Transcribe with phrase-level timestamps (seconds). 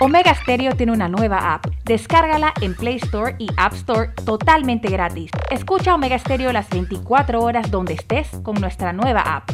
[0.00, 1.66] Omega Stereo tiene una nueva app.
[1.84, 5.30] Descárgala en Play Store y App Store totalmente gratis.
[5.50, 9.50] Escucha Omega Stereo las 24 horas donde estés con nuestra nueva app.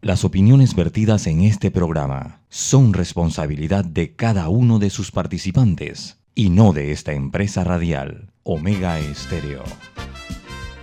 [0.00, 6.50] Las opiniones vertidas en este programa son responsabilidad de cada uno de sus participantes y
[6.50, 9.62] no de esta empresa radial, Omega Stereo.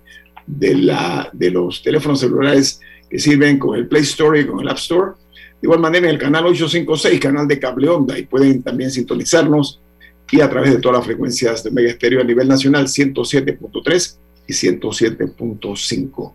[0.46, 4.68] de, la, de los teléfonos celulares que sirven con el Play Store y con el
[4.68, 5.12] App Store.
[5.32, 9.80] De igual manera, en el canal 856, canal de cable onda, y pueden también sintonizarnos
[10.30, 14.52] y a través de todas las frecuencias de Omega Stereo a nivel nacional, 107.3 y
[14.52, 16.32] 107.5.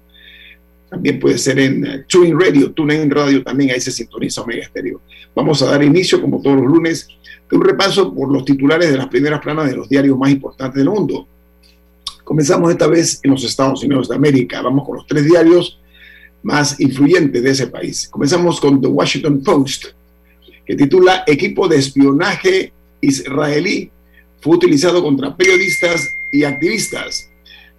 [0.90, 5.02] También puede ser en eh, TuneIn Radio, TuneIn Radio también, ahí se sintoniza Omega Estéreo.
[5.36, 7.08] Vamos a dar inicio, como todos los lunes,
[7.50, 10.78] de un repaso por los titulares de las primeras planas de los diarios más importantes
[10.78, 11.28] del mundo.
[12.24, 14.62] Comenzamos esta vez en los Estados Unidos de América.
[14.62, 15.80] Vamos con los tres diarios
[16.44, 18.08] más influyentes de ese país.
[18.10, 19.86] Comenzamos con The Washington Post,
[20.66, 23.92] que titula Equipo de espionaje israelí
[24.42, 27.30] fue utilizado contra periodistas y activistas.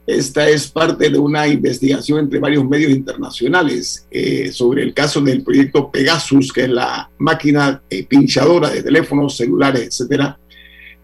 [0.09, 5.43] Esta es parte de una investigación entre varios medios internacionales eh, sobre el caso del
[5.43, 10.39] proyecto Pegasus, que es la máquina eh, pinchadora de teléfonos celulares, etcétera.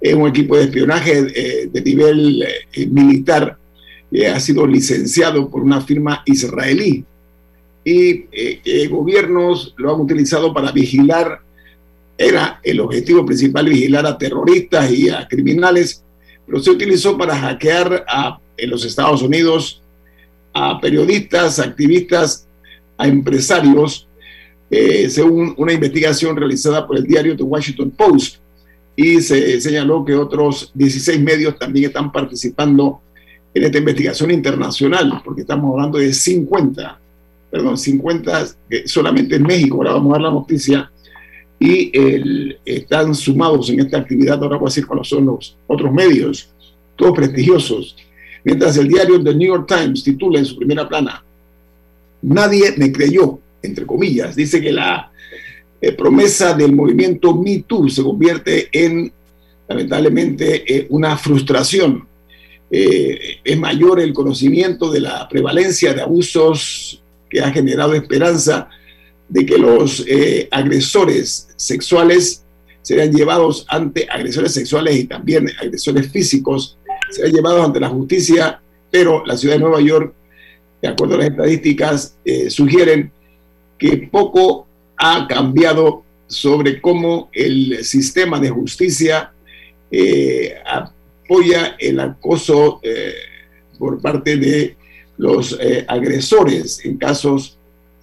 [0.01, 2.47] Es un equipo de espionaje eh, de nivel
[2.93, 3.59] militar
[4.11, 7.05] que ha sido licenciado por una firma israelí
[7.85, 11.41] y gobiernos lo han utilizado para vigilar.
[12.17, 16.03] Era el objetivo principal vigilar a terroristas y a criminales,
[16.47, 19.83] pero se utilizó para hackear a en los Estados Unidos
[20.53, 22.47] a periodistas, activistas,
[22.97, 24.07] a empresarios,
[24.71, 28.37] eh, según una investigación realizada por el diario The Washington Post.
[28.97, 33.01] Y se señaló que otros 16 medios también están participando
[33.53, 37.01] en esta investigación internacional, porque estamos hablando de 50,
[37.51, 38.47] perdón, 50
[38.87, 40.91] solamente en México, ahora vamos a dar la noticia,
[41.59, 41.93] y
[42.65, 46.51] están sumados en esta actividad, ahora voy a decir cuáles son los otros medios,
[46.97, 47.97] todos prestigiosos,
[48.45, 51.25] Mientras el diario The New York Times titula en su primera plana,
[52.25, 55.13] Nadie me creyó, entre comillas, dice que la
[55.79, 59.13] eh, promesa del movimiento Me Too se convierte en,
[59.69, 62.09] lamentablemente, eh, una frustración.
[62.71, 68.71] Eh, es mayor el conocimiento de la prevalencia de abusos que ha generado esperanza
[69.29, 70.05] de que los
[70.51, 72.43] agresores sexuales
[72.81, 76.79] sean llevados ante agresores sexuales y también agresores físicos
[77.11, 78.61] se ha llevado ante la justicia,
[78.91, 80.15] pero la ciudad de Nueva York,
[80.81, 83.11] de acuerdo a las estadísticas, eh, sugieren
[83.79, 84.67] que poco
[84.97, 89.33] ha cambiado sobre cómo el sistema de justicia
[89.91, 93.15] eh, apoya el acoso eh,
[93.79, 94.77] por parte de
[95.17, 95.57] los
[95.87, 97.57] agresores en casos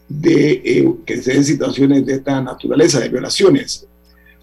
[0.07, 3.86] de que se den situaciones de esta naturaleza, de violaciones.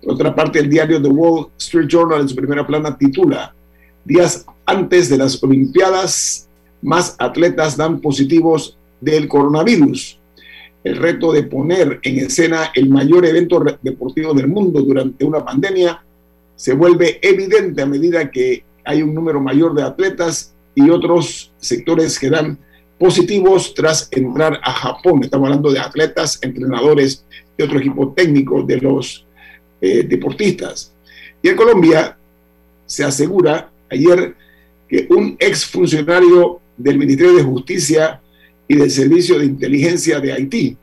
[0.03, 3.55] Por otra parte, el diario The Wall Street Journal en su primera plana titula
[4.09, 6.49] Días antes de las Olimpiadas,
[6.81, 10.19] más atletas dan positivos del coronavirus.
[10.83, 16.03] el reto de poner en escena el mayor evento deportivo del mundo durante una pandemia
[16.57, 22.19] se vuelve evidente a medida que hay un número mayor de atletas y otros sectores
[22.19, 22.57] que dan
[22.99, 25.23] positivos tras entrar a Japón.
[25.23, 27.27] Estamos hablando de atletas, entrenadores
[27.59, 29.27] y otro equipo técnico de los
[29.83, 30.95] eh, deportistas.
[31.43, 32.17] Y en Colombia
[32.87, 34.35] se asegura ayer
[34.89, 38.21] que un exfuncionario del Ministerio de Justicia
[38.67, 40.77] y del Servicio de Inteligencia de Haití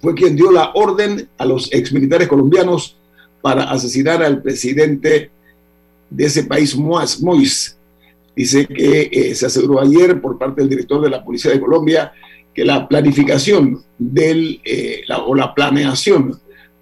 [0.00, 2.96] fue quien dio la orden a los exmilitares colombianos
[3.40, 5.30] para asesinar al presidente
[6.10, 7.76] de ese país, Mois.
[8.36, 12.12] Dice que eh, se aseguró ayer por parte del director de la Policía de Colombia
[12.52, 16.38] que la planificación del, eh, o la planeación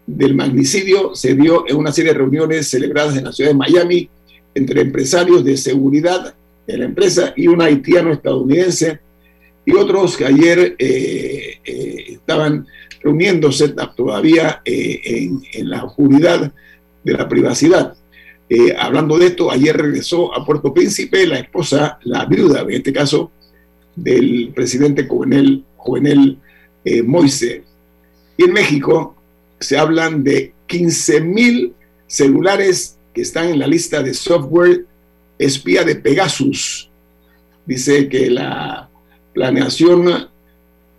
[0.07, 4.11] del magnicidio se dio en una serie de reuniones celebradas en la ciudad de Miami
[4.55, 6.35] entre empresarios de seguridad
[6.67, 9.01] de la empresa y un haitiano estadounidense
[9.65, 12.67] y otros que ayer eh, eh, estaban
[13.03, 16.53] reuniéndose todavía eh, en, la oscuridad
[17.05, 17.97] de la privacidad.
[18.79, 23.33] hablando de esto, ayer regresó a Puerto Príncipe la esposa, la viuda, en este caso,
[23.97, 26.39] del presidente Jovenel, Jovenel
[27.05, 27.65] Moise.
[28.37, 29.17] Y en México,
[29.59, 31.75] se hablan de 15 mil
[32.07, 34.87] celulares que están en la lista de software
[35.39, 36.91] espía de Pegasus.
[37.67, 38.89] Dice que la
[39.33, 40.29] planeación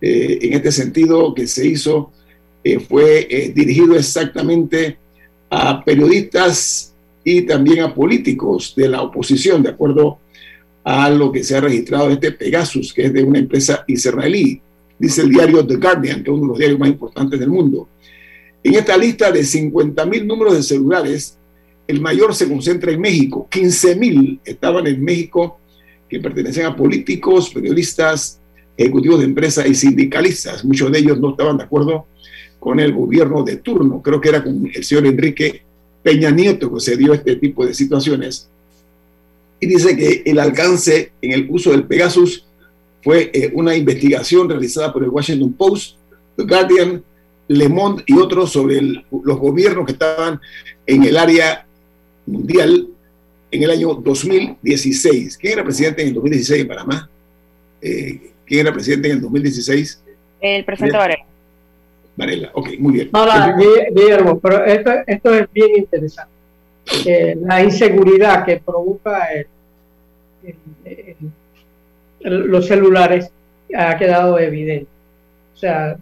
[0.00, 2.12] eh, en este sentido que se hizo
[2.62, 4.98] eh, fue eh, dirigido exactamente
[5.50, 10.18] a periodistas y también a políticos de la oposición, de acuerdo
[10.82, 14.60] a lo que se ha registrado este Pegasus, que es de una empresa israelí,
[14.98, 17.88] dice el diario The Guardian, que es uno de los diarios más importantes del mundo.
[18.62, 21.38] En esta lista de 50 mil números de celulares,
[21.86, 23.46] el mayor se concentra en México.
[23.50, 25.58] 15 mil estaban en México
[26.08, 28.40] que pertenecían a políticos, periodistas,
[28.76, 30.64] ejecutivos de empresas y sindicalistas.
[30.64, 32.06] Muchos de ellos no estaban de acuerdo
[32.58, 34.00] con el gobierno de turno.
[34.02, 35.62] Creo que era con el señor Enrique
[36.02, 38.48] Peña Nieto que se dio este tipo de situaciones.
[39.60, 42.46] Y dice que el alcance en el uso del Pegasus
[43.02, 45.96] fue eh, una investigación realizada por el Washington Post,
[46.36, 47.04] The Guardian,
[47.48, 50.40] le Monde y otros sobre los gobiernos que estaban
[50.86, 51.66] en el área
[52.26, 52.88] mundial
[53.50, 55.38] en el año 2016.
[55.38, 57.08] ¿Quién era presidente en el 2016 en Panamá?
[57.80, 60.02] Eh, ¿Quién era presidente en el 2016?
[60.40, 61.24] El presidente Varela.
[62.16, 63.10] Varela, ok, muy bien.
[63.12, 63.56] Ahora,
[63.94, 66.32] Guillermo, pero esto, esto es bien interesante.
[67.06, 69.28] Eh, la inseguridad que provoca
[72.20, 73.30] los celulares
[73.76, 74.86] ha quedado evidente.
[75.54, 75.96] O sea,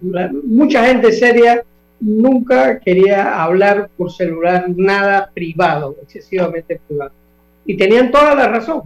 [0.45, 1.63] mucha gente seria
[2.03, 7.13] nunca quería hablar por celular nada privado, excesivamente privado.
[7.65, 8.83] Y tenían toda la razón,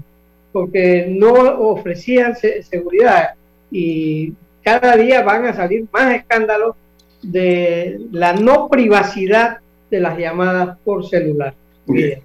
[0.52, 3.30] porque no ofrecían seguridad
[3.70, 6.76] y cada día van a salir más escándalos
[7.22, 9.58] de la no privacidad
[9.90, 11.54] de las llamadas por celular.
[11.86, 12.20] Bien.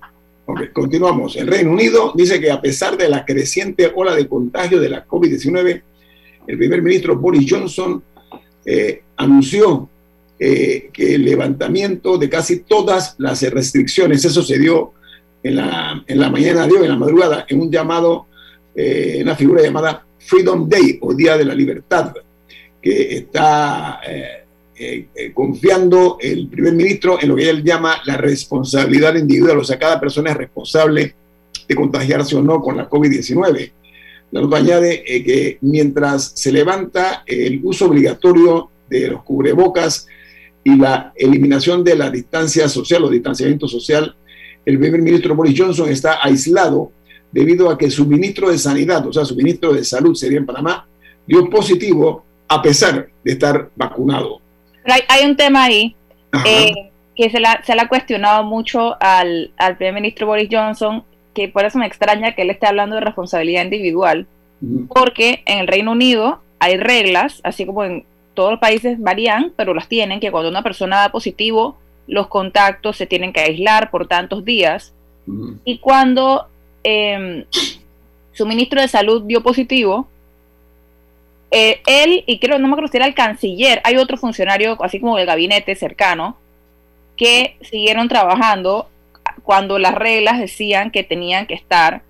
[0.74, 1.36] continuamos.
[1.38, 5.08] El Reino Unido dice que a pesar de la creciente ola de contagio de la
[5.08, 5.82] COVID-19,
[6.48, 8.04] el primer ministro Boris Johnson
[8.66, 9.88] eh, anunció
[10.44, 14.94] eh, que el levantamiento de casi todas las restricciones, eso se dio
[15.44, 18.26] en la, en la mañana de hoy, en la madrugada, en un llamado,
[18.76, 22.14] eh, una figura llamada Freedom Day o Día de la Libertad,
[22.82, 24.02] que está
[25.36, 30.00] confiando el primer ministro en lo que él llama la responsabilidad individual, o sea, cada
[30.00, 31.14] persona es responsable
[31.68, 33.72] de contagiarse o no con la COVID-19.
[34.32, 40.08] La nota añade eh, que mientras se levanta el uso obligatorio de los cubrebocas
[40.64, 44.16] y la eliminación de la distancia social o distanciamiento social,
[44.66, 46.92] el primer ministro Boris Johnson está aislado
[47.32, 50.46] debido a que su ministro de Sanidad, o sea, su ministro de Salud sería en
[50.46, 50.88] Panamá,
[51.26, 54.42] dio positivo a pesar de estar vacunado.
[54.86, 55.96] hay, un tema ahí
[56.46, 56.74] eh,
[57.16, 61.04] que se, la, se le ha cuestionado mucho al, al primer ministro Boris Johnson
[61.34, 64.28] que por eso me extraña que él esté hablando de responsabilidad individual,
[64.90, 69.74] porque en el Reino Unido hay reglas, así como en todos los países varían, pero
[69.74, 74.08] las tienen, que cuando una persona da positivo, los contactos se tienen que aislar por
[74.08, 74.94] tantos días.
[75.64, 76.48] Y cuando
[76.84, 77.46] em,
[78.34, 80.08] su ministro de salud dio positivo,
[81.52, 85.00] eh, él, y creo, no me acuerdo si era el canciller, hay otro funcionario, así
[85.00, 86.38] como el gabinete cercano,
[87.18, 88.90] que siguieron trabajando
[89.44, 92.04] cuando las reglas decían que tenían que estar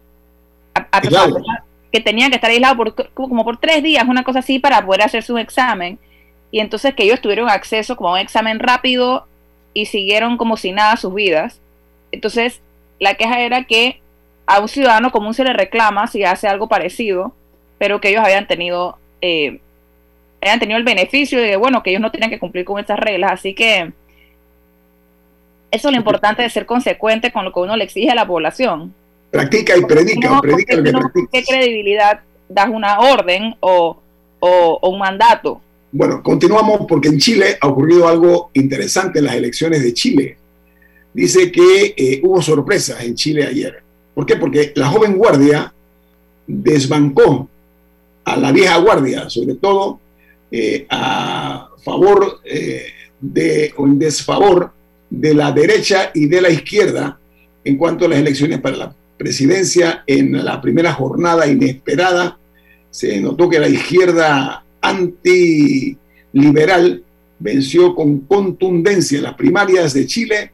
[1.92, 5.02] que tenían que estar aislados por, como por tres días, una cosa así, para poder
[5.02, 6.00] hacerse un examen.
[6.52, 9.26] Y entonces que ellos tuvieron acceso como a un examen rápido
[9.74, 11.60] y siguieron como si nada sus vidas.
[12.12, 12.60] Entonces,
[13.00, 14.02] la queja era que
[14.46, 17.34] a un ciudadano común se le reclama si hace algo parecido,
[17.78, 19.60] pero que ellos habían tenido eh,
[20.42, 23.32] hayan tenido el beneficio de, bueno, que ellos no tienen que cumplir con esas reglas.
[23.34, 23.92] Así que
[25.70, 28.28] eso es lo importante de ser consecuente con lo que uno le exige a la
[28.28, 28.94] población.
[29.30, 33.98] Practica y predica, predica lo que ¿Qué credibilidad das una orden o,
[34.42, 35.62] un mandato?
[35.94, 40.38] Bueno, continuamos porque en Chile ha ocurrido algo interesante en las elecciones de Chile.
[41.14, 43.84] Dice que eh, hubo sorpresas en Chile ayer.
[44.14, 44.38] ¿Por qué?
[44.38, 45.74] Porque la joven guardia
[46.48, 47.50] desbancó
[48.24, 50.00] a la vieja guardia, sobre todo
[50.50, 52.86] eh, a favor eh,
[53.20, 54.72] de o en desfavor
[55.10, 57.20] de la derecha y de la izquierda
[57.66, 60.06] en cuanto a las elecciones para la presidencia.
[60.08, 62.38] En la primera jornada inesperada
[62.90, 65.96] se notó que la izquierda antiliberal
[67.40, 70.52] venció con contundencia en las primarias de Chile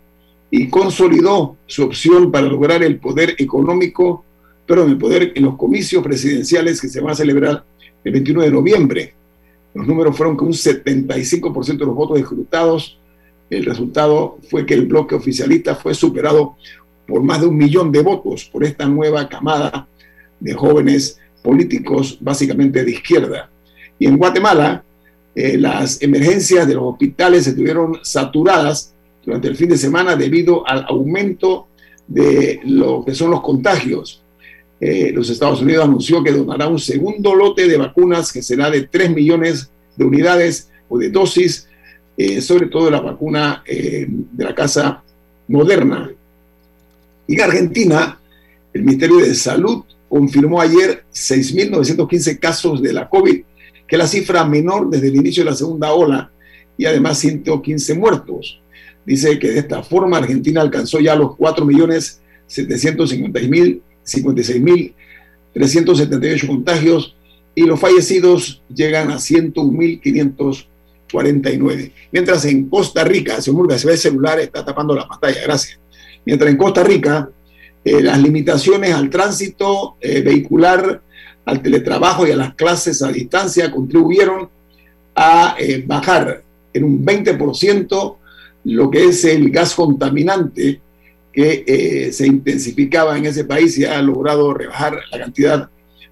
[0.49, 4.23] y consolidó su opción para lograr el poder económico,
[4.65, 7.65] pero el poder en los comicios presidenciales que se van a celebrar
[8.03, 9.13] el 21 de noviembre.
[9.73, 12.97] Los números fueron que un 75% de los votos escrutados,
[13.49, 16.55] el resultado fue que el bloque oficialista fue superado
[17.07, 19.87] por más de un millón de votos por esta nueva camada
[20.39, 23.49] de jóvenes políticos, básicamente de izquierda.
[23.99, 24.83] Y en Guatemala,
[25.35, 30.85] eh, las emergencias de los hospitales estuvieron saturadas durante el fin de semana debido al
[30.87, 31.67] aumento
[32.07, 34.23] de lo que son los contagios.
[34.79, 38.83] Eh, los Estados Unidos anunció que donará un segundo lote de vacunas que será de
[38.87, 41.67] 3 millones de unidades o de dosis,
[42.17, 45.03] eh, sobre todo la vacuna de la casa
[45.47, 46.11] moderna.
[47.27, 48.19] Y en Argentina,
[48.73, 53.43] el Ministerio de Salud confirmó ayer 6.915 casos de la COVID,
[53.87, 56.31] que la cifra menor desde el inicio de la segunda ola,
[56.77, 58.61] y además 115 muertos.
[59.05, 67.15] Dice que de esta forma Argentina alcanzó ya los 4.750.000 56.378 contagios
[67.53, 71.91] y los fallecidos llegan a 101.549.
[72.11, 75.79] Mientras en Costa Rica, se Murga, se ve el celular, está tapando la pantalla, gracias.
[76.25, 77.29] Mientras en Costa Rica,
[77.83, 81.01] eh, las limitaciones al tránsito eh, vehicular,
[81.47, 84.49] al teletrabajo y a las clases a distancia contribuyeron
[85.15, 88.15] a eh, bajar en un 20%
[88.65, 90.81] lo que es el gas contaminante
[91.31, 95.69] que eh, se intensificaba en ese país y ha logrado rebajar la cantidad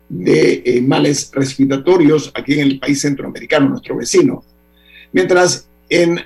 [0.08, 4.42] de eh, males respiratorios aquí en el país centroamericano, nuestro vecino.
[5.12, 6.22] Mientras en,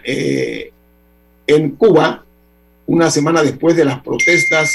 [1.48, 2.24] en Cuba,
[2.86, 4.70] una semana después de las protestas,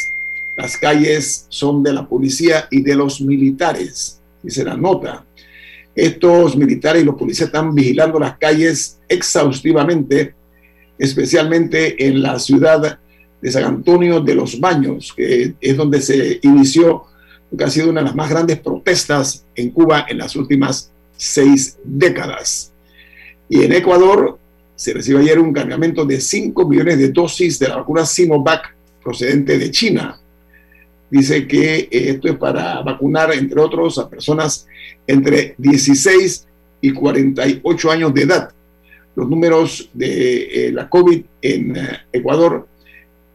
[0.57, 5.25] las calles son de la policía y de los militares, dice la nota.
[5.95, 10.35] Estos militares y los policías están vigilando las calles exhaustivamente,
[10.99, 12.99] especialmente en la ciudad
[13.41, 17.05] de San Antonio de los Baños, que es donde se inició
[17.51, 20.91] lo que ha sido una de las más grandes protestas en Cuba en las últimas
[21.17, 22.73] seis décadas.
[23.49, 24.39] Y en Ecuador
[24.75, 29.59] se recibió ayer un cargamento de 5 millones de dosis de la vacuna Sinovac procedente
[29.59, 30.19] de China.
[31.11, 34.66] Dice que esto es para vacunar, entre otros, a personas
[35.06, 36.46] entre 16
[36.80, 38.50] y 48 años de edad.
[39.14, 42.66] Los números de eh, la COVID en eh, Ecuador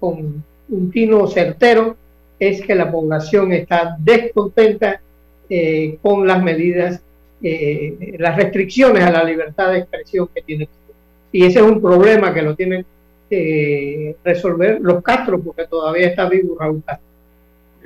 [0.00, 1.96] con un tino certero,
[2.38, 5.00] es que la población está descontenta
[5.48, 7.00] eh, con las medidas,
[7.42, 10.68] eh, las restricciones a la libertad de expresión que tiene.
[11.32, 12.84] Y ese es un problema que lo tienen
[13.28, 17.06] que resolver los Castro, porque todavía está vivo Raúl Castro.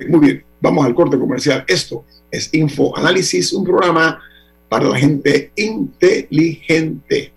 [0.08, 1.64] Muy bien, vamos al corte comercial.
[1.66, 4.20] Esto es Info Análisis, un programa
[4.68, 7.32] para la gente inteligente.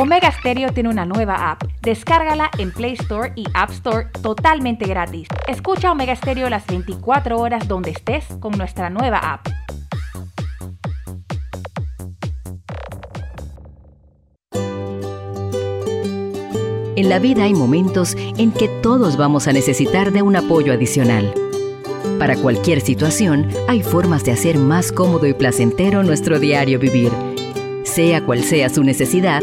[0.00, 1.62] Omega Stereo tiene una nueva app.
[1.82, 5.28] Descárgala en Play Store y App Store totalmente gratis.
[5.46, 9.46] Escucha Omega Stereo las 24 horas donde estés con nuestra nueva app.
[16.96, 21.34] En la vida hay momentos en que todos vamos a necesitar de un apoyo adicional.
[22.18, 27.12] Para cualquier situación, hay formas de hacer más cómodo y placentero nuestro diario vivir.
[27.84, 29.42] Sea cual sea su necesidad,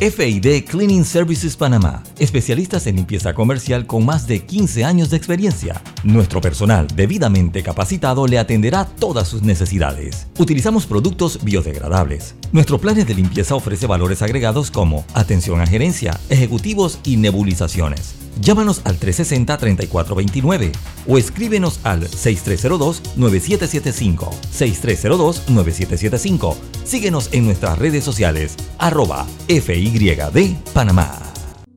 [0.00, 5.82] FID Cleaning Services Panamá, especialistas en limpieza comercial con más de 15 años de experiencia.
[6.04, 10.26] Nuestro personal debidamente capacitado le atenderá todas sus necesidades.
[10.38, 12.34] Utilizamos productos biodegradables.
[12.50, 18.19] Nuestro plan de limpieza ofrece valores agregados como atención a gerencia, ejecutivos y nebulizaciones.
[18.40, 20.72] Llámanos al 360-3429
[21.06, 24.30] o escríbenos al 6302-9775.
[24.56, 26.56] 6302-9775.
[26.84, 31.18] Síguenos en nuestras redes sociales, arroba FYD Panamá.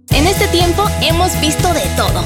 [0.10, 2.24] En este tiempo hemos visto de todo.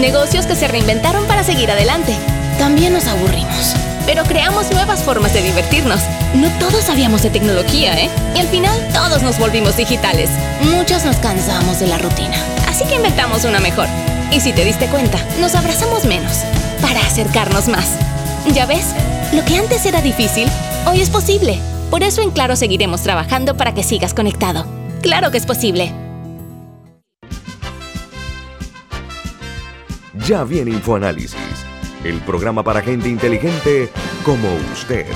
[0.00, 2.14] Negocios que se reinventaron para seguir adelante.
[2.58, 3.87] También nos aburrimos.
[4.08, 6.00] Pero creamos nuevas formas de divertirnos.
[6.34, 8.08] No todos sabíamos de tecnología, ¿eh?
[8.34, 10.30] Y al final todos nos volvimos digitales.
[10.62, 12.34] Muchos nos cansamos de la rutina.
[12.66, 13.86] Así que inventamos una mejor.
[14.32, 16.38] Y si te diste cuenta, nos abrazamos menos
[16.80, 17.98] para acercarnos más.
[18.54, 18.94] ¿Ya ves?
[19.34, 20.48] Lo que antes era difícil,
[20.86, 21.60] hoy es posible.
[21.90, 24.64] Por eso en Claro seguiremos trabajando para que sigas conectado.
[25.02, 25.92] Claro que es posible.
[30.26, 31.36] Ya viene InfoAnálisis,
[32.04, 33.88] el programa para gente inteligente
[34.24, 35.06] como usted.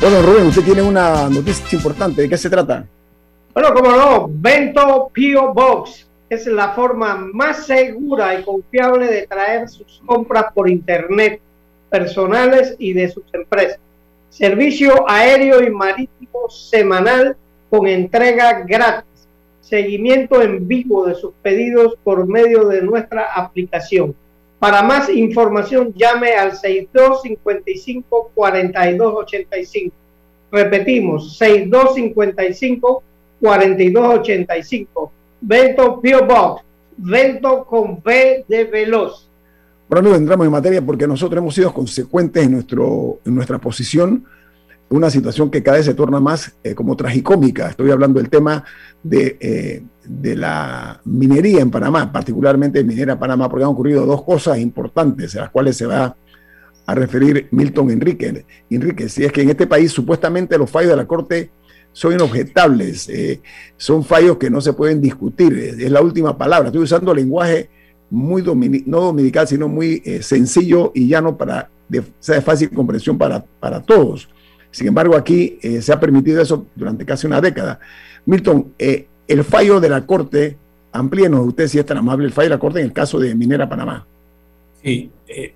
[0.00, 2.22] Bueno, Rubén, usted tiene una noticia importante.
[2.22, 2.84] ¿De qué se trata?
[3.54, 9.68] Bueno, como no, Vento Pio Box es la forma más segura y confiable de traer
[9.68, 11.40] sus compras por internet
[11.88, 13.78] personales y de sus empresas.
[14.34, 17.36] Servicio aéreo y marítimo semanal
[17.70, 19.28] con entrega gratis.
[19.60, 24.12] Seguimiento en vivo de sus pedidos por medio de nuestra aplicación.
[24.58, 29.94] Para más información llame al 6255 4285.
[30.50, 33.04] Repetimos, 6255
[33.40, 35.12] 4285.
[35.42, 36.64] Vento Pio Box.
[36.96, 39.28] Vento con V de veloz.
[39.88, 44.24] Bueno, entramos en materia porque nosotros hemos sido consecuentes en, nuestro, en nuestra posición
[44.88, 47.68] una situación que cada vez se torna más eh, como tragicómica.
[47.68, 48.64] Estoy hablando del tema
[49.02, 54.58] de, eh, de, la minería en Panamá, particularmente minera Panamá, porque han ocurrido dos cosas
[54.58, 56.16] importantes, a las cuales se va
[56.86, 58.44] a referir Milton Enrique.
[58.70, 61.50] Enrique, si es que en este país supuestamente los fallos de la Corte
[61.92, 63.40] son inobjetables, eh,
[63.76, 66.68] son fallos que no se pueden discutir, es, la última palabra.
[66.68, 67.70] Estoy usando lenguaje
[68.14, 68.42] muy
[68.86, 73.82] no dominical, sino muy sencillo y llano para de, sea de fácil comprensión para, para
[73.82, 74.28] todos.
[74.70, 77.78] Sin embargo, aquí eh, se ha permitido eso durante casi una década.
[78.26, 80.56] Milton, eh, el fallo de la Corte,
[80.92, 83.34] amplíenos usted si es tan amable, el fallo de la Corte en el caso de
[83.34, 84.06] Minera Panamá.
[84.82, 85.54] Sí, eh,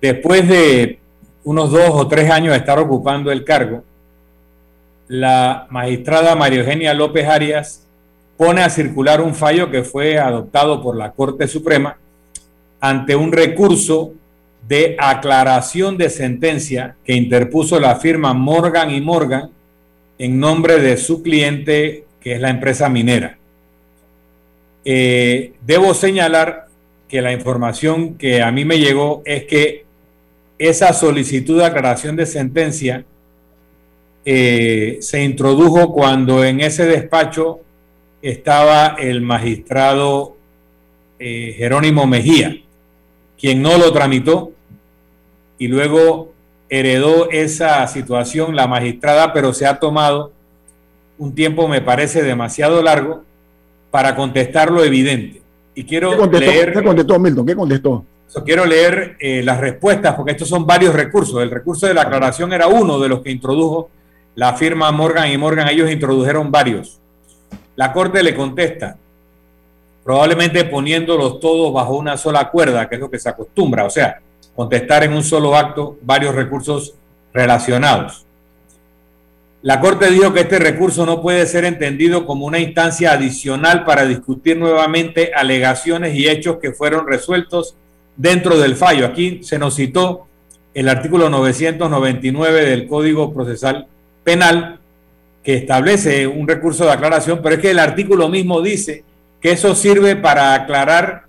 [0.00, 0.98] después de
[1.44, 3.82] unos dos o tres años de estar ocupando el cargo,
[5.08, 7.83] la magistrada María Eugenia López Arias
[8.36, 11.98] pone a circular un fallo que fue adoptado por la Corte Suprema
[12.80, 14.12] ante un recurso
[14.68, 19.50] de aclaración de sentencia que interpuso la firma Morgan y Morgan
[20.18, 23.38] en nombre de su cliente, que es la empresa minera.
[24.84, 26.66] Eh, debo señalar
[27.08, 29.84] que la información que a mí me llegó es que
[30.58, 33.04] esa solicitud de aclaración de sentencia
[34.24, 37.60] eh, se introdujo cuando en ese despacho
[38.24, 40.34] estaba el magistrado
[41.18, 42.56] eh, Jerónimo Mejía,
[43.38, 44.52] quien no lo tramitó
[45.58, 46.32] y luego
[46.70, 50.32] heredó esa situación la magistrada, pero se ha tomado
[51.18, 53.24] un tiempo, me parece, demasiado largo
[53.90, 55.42] para contestar lo evidente.
[55.74, 56.72] Y quiero ¿Qué contestó, leer.
[56.72, 57.46] ¿Qué contestó Milton?
[57.46, 58.04] ¿Qué contestó?
[58.46, 61.42] Quiero leer eh, las respuestas, porque estos son varios recursos.
[61.42, 63.90] El recurso de la aclaración era uno de los que introdujo
[64.34, 65.68] la firma Morgan y Morgan.
[65.68, 67.00] Ellos introdujeron varios.
[67.76, 68.96] La Corte le contesta,
[70.04, 74.20] probablemente poniéndolos todos bajo una sola cuerda, que es lo que se acostumbra, o sea,
[74.54, 76.94] contestar en un solo acto varios recursos
[77.32, 78.24] relacionados.
[79.62, 84.04] La Corte dijo que este recurso no puede ser entendido como una instancia adicional para
[84.04, 87.74] discutir nuevamente alegaciones y hechos que fueron resueltos
[88.14, 89.06] dentro del fallo.
[89.06, 90.26] Aquí se nos citó
[90.74, 93.86] el artículo 999 del Código Procesal
[94.22, 94.80] Penal
[95.44, 99.04] que establece un recurso de aclaración, pero es que el artículo mismo dice
[99.40, 101.24] que eso sirve para aclarar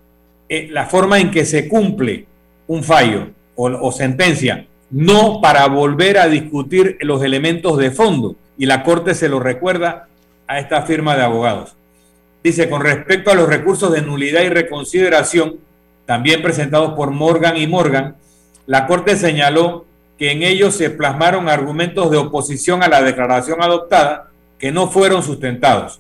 [0.48, 2.26] eh, la forma en que se cumple
[2.68, 8.36] un fallo o, sentencia, no para volver a discutir los elementos de fondo.
[8.58, 10.08] Y la Corte se lo recuerda
[10.48, 11.76] a esta firma de abogados.
[12.44, 15.58] Dice, con respecto a los recursos de nulidad y reconsideración,
[16.06, 18.16] también presentados por Morgan y Morgan,
[18.66, 19.85] la Corte señaló
[20.18, 25.24] que en ellos se plasmaron argumentos de oposición a la declaración adoptada que no fueron
[25.24, 26.00] sustentados.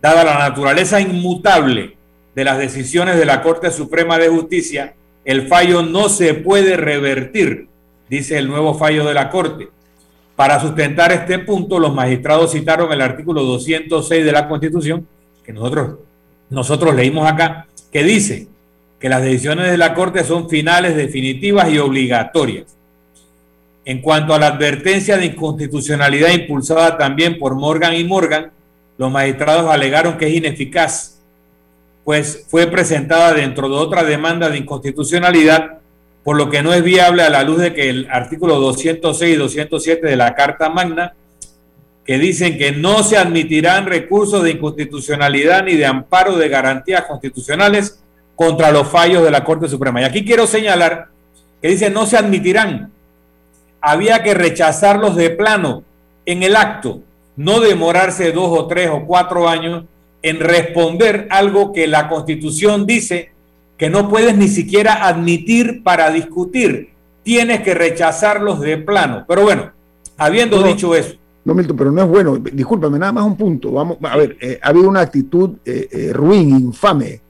[0.00, 1.96] Dada la naturaleza inmutable
[2.34, 7.68] de las decisiones de la Corte Suprema de Justicia, el fallo no se puede revertir,
[8.08, 9.68] dice el nuevo fallo de la Corte.
[10.36, 15.06] Para sustentar este punto, los magistrados citaron el artículo 206 de la Constitución,
[15.44, 15.98] que nosotros,
[16.50, 18.48] nosotros leímos acá, que dice
[18.98, 22.74] que las decisiones de la Corte son finales, definitivas y obligatorias.
[23.84, 28.50] En cuanto a la advertencia de inconstitucionalidad impulsada también por Morgan y Morgan,
[28.96, 31.20] los magistrados alegaron que es ineficaz,
[32.04, 35.78] pues fue presentada dentro de otra demanda de inconstitucionalidad,
[36.22, 39.36] por lo que no es viable a la luz de que el artículo 206 y
[39.36, 41.14] 207 de la Carta Magna,
[42.06, 48.02] que dicen que no se admitirán recursos de inconstitucionalidad ni de amparo de garantías constitucionales
[48.36, 50.00] contra los fallos de la Corte Suprema.
[50.00, 51.08] Y aquí quiero señalar
[51.60, 52.92] que dice no se admitirán,
[53.84, 55.82] había que rechazarlos de plano
[56.24, 57.02] en el acto,
[57.36, 59.84] no demorarse dos o tres o cuatro años
[60.22, 63.32] en responder algo que la constitución dice
[63.76, 66.94] que no puedes ni siquiera admitir para discutir.
[67.24, 69.26] Tienes que rechazarlos de plano.
[69.28, 69.70] Pero bueno,
[70.16, 71.16] habiendo dicho eso.
[71.44, 72.36] No, Milton, pero no es bueno.
[72.38, 73.70] Discúlpame, nada más un punto.
[73.70, 77.20] Vamos, a ver, eh, ha habido una actitud eh, eh, ruin, infame,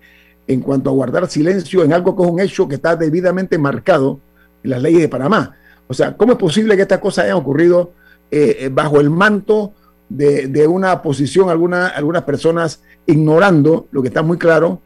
[0.47, 4.21] en cuanto a guardar silencio en algo que es un hecho que está debidamente marcado
[4.63, 5.57] en las leyes de Panamá.
[5.87, 7.93] O sea, ¿cómo es posible que estas cosas hayan ocurrido
[8.31, 9.73] eh, eh, bajo el manto
[10.09, 14.81] de, una posición, alguna, algunas personas ignorando lo que está muy claro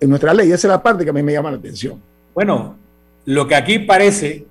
[0.00, 0.48] en nuestra ley?
[0.48, 2.00] Esa es la parte que a mí me llama la atención.
[2.34, 2.76] Bueno,
[3.26, 4.46] lo que aquí parece,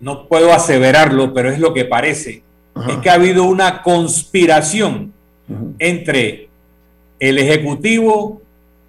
[0.00, 2.42] no puedo aseverarlo, pero es lo que parece,
[2.88, 5.12] es que ha habido una conspiración
[5.78, 6.48] entre
[7.18, 8.40] el Ejecutivo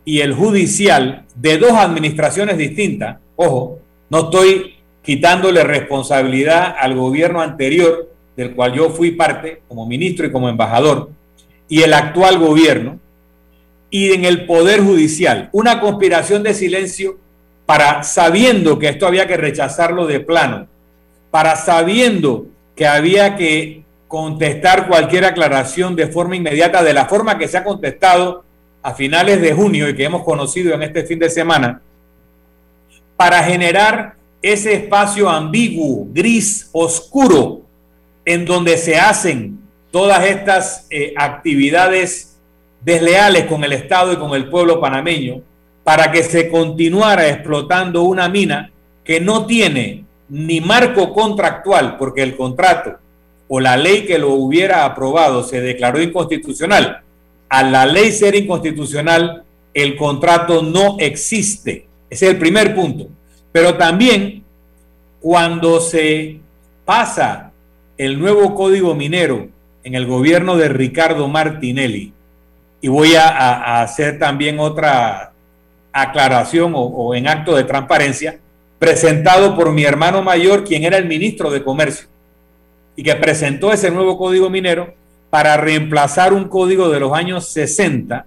[0.06, 3.18] y el Judicial de dos administraciones distintas.
[3.36, 10.26] Ojo, no estoy quitándole responsabilidad al gobierno anterior, del cual yo fui parte como ministro
[10.26, 11.10] y como embajador,
[11.68, 13.00] y el actual gobierno,
[13.90, 15.50] y en el Poder Judicial.
[15.52, 17.18] Una conspiración de silencio
[17.66, 20.68] para, sabiendo que esto había que rechazarlo de plano,
[21.30, 27.48] para sabiendo que había que contestar cualquier aclaración de forma inmediata, de la forma que
[27.48, 28.44] se ha contestado
[28.84, 31.82] a finales de junio y que hemos conocido en este fin de semana,
[33.16, 37.62] para generar ese espacio ambiguo, gris, oscuro,
[38.26, 39.60] en donde se hacen
[39.92, 42.38] todas estas eh, actividades
[42.84, 45.42] desleales con el Estado y con el pueblo panameño,
[45.84, 48.72] para que se continuara explotando una mina
[49.04, 52.98] que no tiene ni marco contractual, porque el contrato
[53.48, 57.02] o la ley que lo hubiera aprobado se declaró inconstitucional.
[57.50, 61.86] A la ley ser inconstitucional, el contrato no existe.
[62.10, 63.10] Ese es el primer punto.
[63.52, 64.44] Pero también
[65.20, 66.40] cuando se
[66.86, 67.52] pasa
[67.98, 69.48] el nuevo código minero
[69.84, 72.14] en el gobierno de Ricardo Martinelli,
[72.82, 75.34] y voy a, hacer también otra
[75.94, 78.40] aclaración o, en acto de transparencia,
[78.80, 82.08] presentado por mi hermano mayor, quien era el ministro de Comercio,
[82.96, 84.96] y que presentó ese nuevo código minero
[85.30, 88.26] para reemplazar un código de los años 60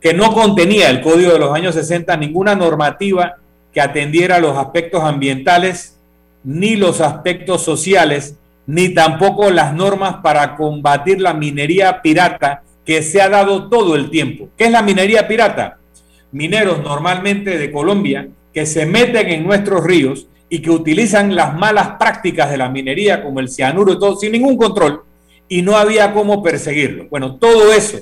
[0.00, 3.36] que no contenía el código de los años 60 ninguna normativa
[3.72, 5.98] que atendiera los aspectos ambientales,
[6.42, 13.20] ni los aspectos sociales, ni tampoco las normas para combatir la minería pirata que se
[13.20, 14.48] ha dado todo el tiempo.
[14.56, 15.78] ¿Qué es la minería pirata?
[16.32, 21.92] Mineros normalmente de Colombia que se meten en nuestros ríos y que utilizan las malas
[21.98, 25.04] prácticas de la minería como el cianuro y todo sin ningún control
[25.48, 27.06] y no había cómo perseguirlo.
[27.10, 27.98] Bueno, todo eso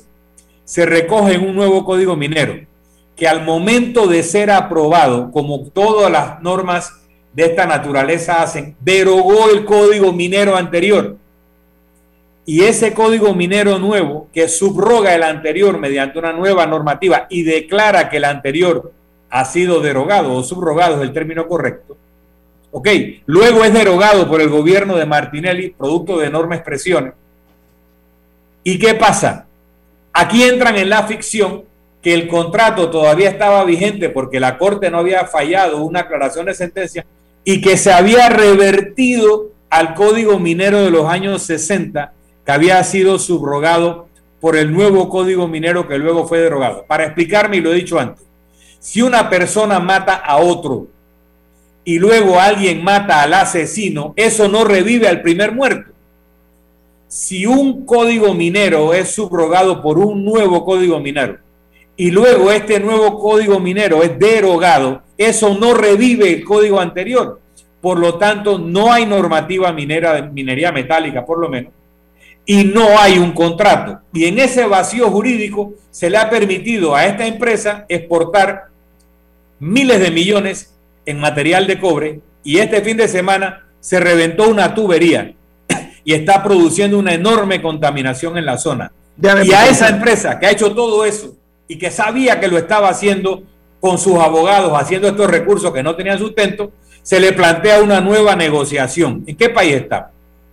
[0.65, 2.61] se recoge en un nuevo código minero
[3.19, 6.93] que al momento de ser aprobado, como todas las normas
[7.33, 11.17] de esta naturaleza hacen, derogó el código minero anterior
[12.47, 18.09] y ese código minero nuevo que subroga el anterior mediante una nueva normativa y declara
[18.09, 18.93] que el anterior
[19.29, 21.97] ha sido derogado o subrogado es el término correcto.
[22.71, 22.89] Ok,
[23.27, 27.15] luego es derogado por el gobierno de Martinelli, producto de enormes presiones.
[28.63, 29.47] ¿Y qué pasa?
[30.13, 31.65] Aquí entran en la ficción
[32.03, 36.55] que el contrato todavía estaba vigente porque la Corte no había fallado una aclaración de
[36.55, 37.05] sentencia
[37.45, 42.13] y que se había revertido al código minero de los años 60
[42.45, 44.09] que había sido subrogado
[44.41, 46.85] por el nuevo código minero que luego fue derogado.
[46.87, 48.25] Para explicarme, y lo he dicho antes,
[48.79, 50.87] si una persona mata a otro
[51.85, 55.91] y luego alguien mata al asesino, eso no revive al primer muerto.
[57.09, 61.39] Si un código minero es subrogado por un nuevo código minero
[61.99, 67.41] y luego este nuevo código minero es derogado, eso no revive el código anterior.
[67.81, 71.73] Por lo tanto, no hay normativa minera de minería metálica, por lo menos,
[72.47, 73.99] y no hay un contrato.
[74.13, 78.67] Y en ese vacío jurídico se le ha permitido a esta empresa exportar
[79.59, 80.73] miles de millones
[81.05, 85.35] en material de cobre y este fin de semana se reventó una tubería
[86.05, 88.93] y está produciendo una enorme contaminación en la zona.
[89.21, 91.38] y a esa empresa que ha hecho todo eso
[91.69, 93.43] y que sabía que lo estaba haciendo
[93.81, 98.35] con sus abogados, haciendo estos recursos que no tenían sustento, se le plantea una nueva
[98.35, 99.23] negociación.
[99.27, 100.11] ¿En qué país está?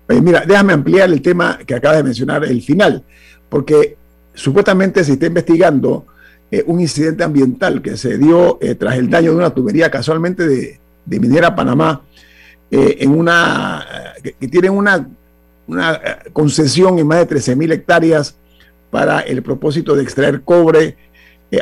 [0.07, 3.03] mira, déjame ampliar el tema que acaba de mencionar, el final,
[3.49, 3.97] porque
[4.35, 6.05] supuestamente se está investigando
[6.51, 10.47] eh, un incidente ambiental que se dio eh, tras el daño de una tubería casualmente
[10.47, 12.01] de, Minera Panamá,
[12.69, 13.85] eh, en una,
[14.21, 15.07] que, tiene una,
[15.67, 16.01] una
[16.33, 18.35] concesión en más de 13 mil hectáreas
[18.91, 20.95] para el propósito de extraer cobre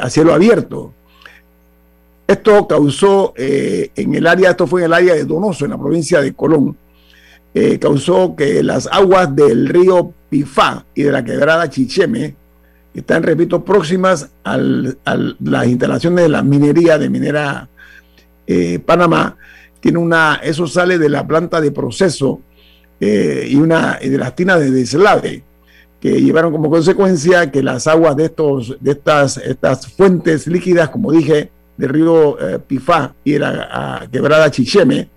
[0.01, 0.93] a cielo abierto.
[2.27, 6.21] Esto causó en el área, esto fue en el área de Donoso, en la provincia
[6.21, 6.77] de Colón,
[7.55, 12.35] eh, causó que las aguas del río Pifá y de la quebrada Chicheme,
[12.91, 17.69] que están, repito, próximas a las instalaciones de la minería de Minera
[18.47, 19.37] eh, Panamá,
[19.79, 22.41] tiene una, eso sale de la planta de proceso
[22.99, 25.43] eh, y una de las tinas de deslave
[26.03, 31.11] que llevaron como consecuencia que las aguas de estos de estas estas fuentes líquidas como
[31.13, 32.37] dije del río
[32.67, 35.07] Pifá y la quebrada Chicheme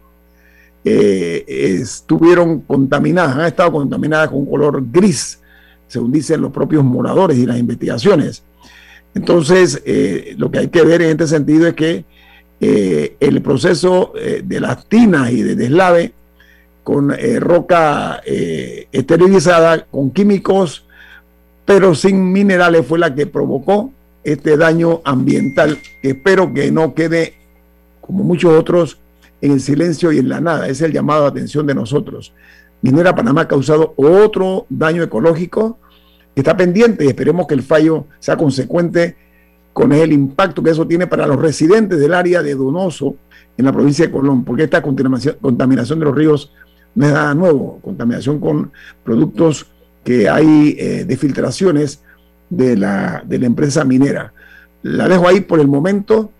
[0.89, 1.45] eh,
[1.81, 5.41] estuvieron contaminadas, han estado contaminadas con color gris,
[5.89, 8.45] según dicen los propios moradores y las investigaciones.
[9.13, 12.05] Entonces, eh, lo que hay que ver en este sentido es que
[12.61, 16.13] eh, el proceso de las tinas y de deslave
[16.87, 20.87] con roca esterilizada, con químicos,
[21.65, 23.91] pero sin minerales, fue la que provocó
[24.23, 27.35] este daño ambiental, espero que no quede,
[28.01, 29.01] como muchos otros,
[29.41, 30.69] en el silencio y en la nada.
[30.69, 32.33] Es el llamado de atención de nosotros.
[32.83, 35.81] Minera Panamá ha causado otro daño ecológico
[36.37, 39.17] que está pendiente y esperemos que el fallo sea consecuente
[39.73, 43.17] con el impacto que eso tiene para los residentes del área de Donoso
[43.57, 46.53] en la provincia de Colón, porque esta contaminación de los ríos
[46.97, 48.73] no es nada nuevo, contaminación con
[49.05, 49.67] productos
[50.03, 52.03] que hay eh, de filtraciones
[52.49, 54.33] de la, de la empresa minera.
[54.83, 56.33] La dejo ahí por el momento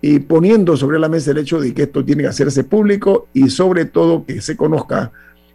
[0.00, 3.50] y poniendo sobre la mesa el hecho de que esto tiene que hacerse público y
[3.50, 5.12] sobre todo que se conozca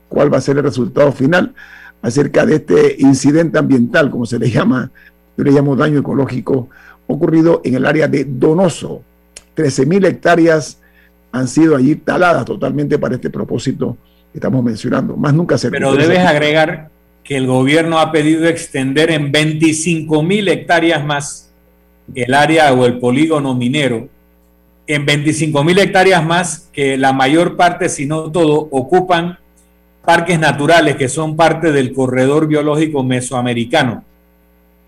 [0.10, 1.56] cuál va a ser el resultado final
[2.04, 4.92] acerca de este incidente ambiental, como se le llama,
[5.36, 6.70] yo le llamo daño ecológico,
[7.08, 9.02] ocurrido en el área de Donoso.
[9.56, 10.78] 13 mil hectáreas
[11.32, 13.98] han sido allí taladas totalmente para este propósito
[14.36, 15.16] que estamos mencionando.
[15.16, 15.72] Más nunca se...
[15.72, 16.90] Pero debes agregar
[17.24, 21.54] que el gobierno ha pedido extender en 25 mil hectáreas más
[22.14, 24.10] el área o el polígono minero
[24.88, 29.40] en 25 mil hectáreas más, que la mayor parte, si no todo, ocupan
[30.04, 34.04] parques naturales que son parte del corredor biológico mesoamericano.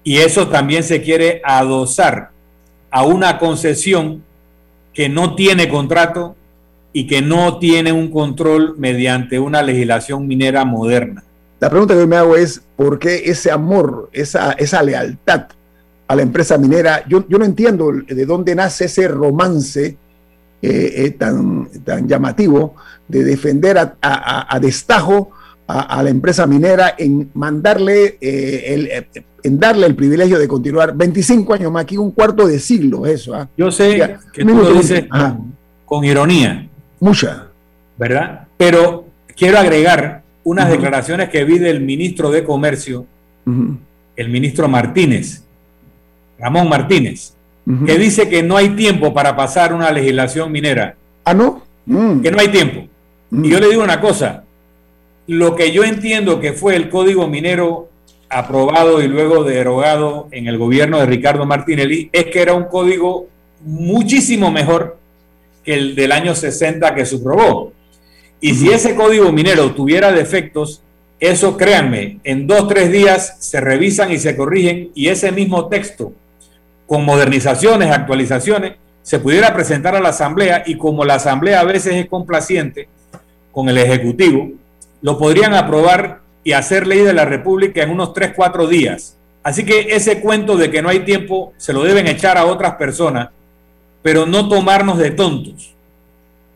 [0.04, 2.32] Y eso también se quiere adosar
[2.92, 4.24] a una concesión
[4.94, 6.36] que no tiene contrato
[6.98, 11.24] y que no tiene un control mediante una legislación minera moderna.
[11.60, 15.48] La pregunta que me hago es, ¿por qué ese amor, esa, esa lealtad
[16.08, 17.04] a la empresa minera.
[17.08, 19.98] Yo, no entiendo de dónde nace ese romance
[20.62, 22.76] eh, eh, tan, tan llamativo
[23.08, 25.32] de defender a, destajo
[25.68, 28.90] a, la empresa minera en mandarle, eh, el,
[29.44, 33.36] en darle el privilegio de continuar 25 años más, aquí un cuarto de siglo eso.
[33.36, 33.50] ¿ah?
[33.58, 35.06] Yo sé que tú lo dices
[35.86, 36.67] con, ironía.
[37.00, 37.48] Mucha.
[37.98, 38.48] ¿Verdad?
[38.58, 39.06] Pero
[39.36, 43.06] quiero agregar unas declaraciones que vi del ministro de Comercio,
[44.16, 45.44] el ministro Martínez,
[46.40, 47.34] Ramón Martínez,
[47.86, 50.96] que dice que no hay tiempo para pasar una legislación minera.
[51.26, 51.64] Ah, no.
[51.86, 52.22] Mm.
[52.22, 52.88] Que no hay tiempo.
[53.32, 54.46] Y yo le digo una cosa,
[55.28, 57.90] lo que yo entiendo que fue el código minero
[58.30, 63.28] aprobado y luego derogado en el gobierno de Ricardo Martinelli es que era un código
[63.66, 64.98] muchísimo mejor
[65.68, 67.74] el del año 60 que subrogó.
[68.40, 70.82] Y si ese código minero tuviera defectos,
[71.20, 76.14] eso créanme, en dos, tres días se revisan y se corrigen y ese mismo texto,
[76.86, 81.96] con modernizaciones, actualizaciones, se pudiera presentar a la Asamblea y como la Asamblea a veces
[81.96, 82.88] es complaciente
[83.52, 84.52] con el Ejecutivo,
[85.02, 89.18] lo podrían aprobar y hacer ley de la República en unos tres, cuatro días.
[89.44, 92.76] Así que ese cuento de que no hay tiempo se lo deben echar a otras
[92.76, 93.30] personas,
[94.08, 95.76] pero no tomarnos de tontos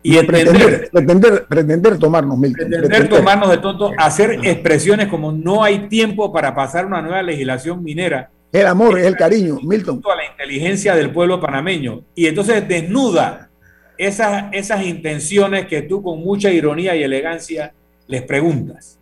[0.02, 6.32] y pretender, pretender, pretender tomarnos, Pretender, tomarnos de tonto, hacer expresiones como no hay tiempo
[6.32, 8.30] para pasar una nueva legislación minera.
[8.54, 10.02] El amor, es el cariño, Milton.
[10.10, 12.04] A la inteligencia del pueblo panameño.
[12.16, 13.50] Y entonces desnuda
[13.98, 17.74] esas, esas intenciones que tú con mucha ironía y elegancia
[18.08, 18.98] les preguntas.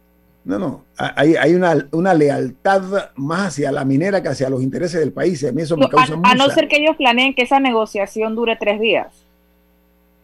[0.45, 2.81] No, no, hay, hay una, una, lealtad
[3.15, 5.43] más hacia la minera que hacia los intereses del país.
[5.43, 8.35] A mí eso me causa a, a no ser que ellos planeen que esa negociación
[8.35, 9.07] dure tres días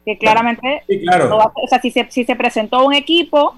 [0.05, 0.83] que claramente,
[1.31, 3.55] o sea, si se, si se presentó un equipo,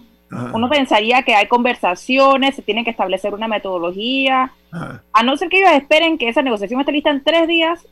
[0.53, 5.59] uno pensaría que hay conversaciones, se tiene que establecer una metodología, a no ser que
[5.59, 7.85] ellos esperen que esa negociación esté lista en tres días,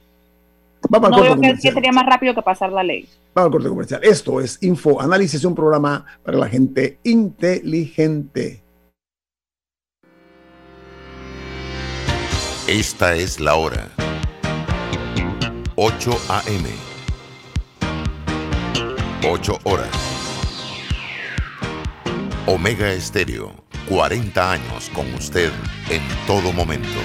[0.90, 3.08] Vamos no veo que, sería más rápido que pasar la ley.
[3.34, 4.02] Vamos al corte comercial.
[4.04, 8.64] Esto es Info Análisis, un programa para la gente inteligente.
[12.68, 13.90] Esta es la hora.
[15.76, 16.70] 8 a.m.
[19.28, 19.90] 8 horas.
[22.48, 23.52] Omega Estéreo,
[23.90, 25.52] 40 años con usted
[25.90, 27.00] en todo momento.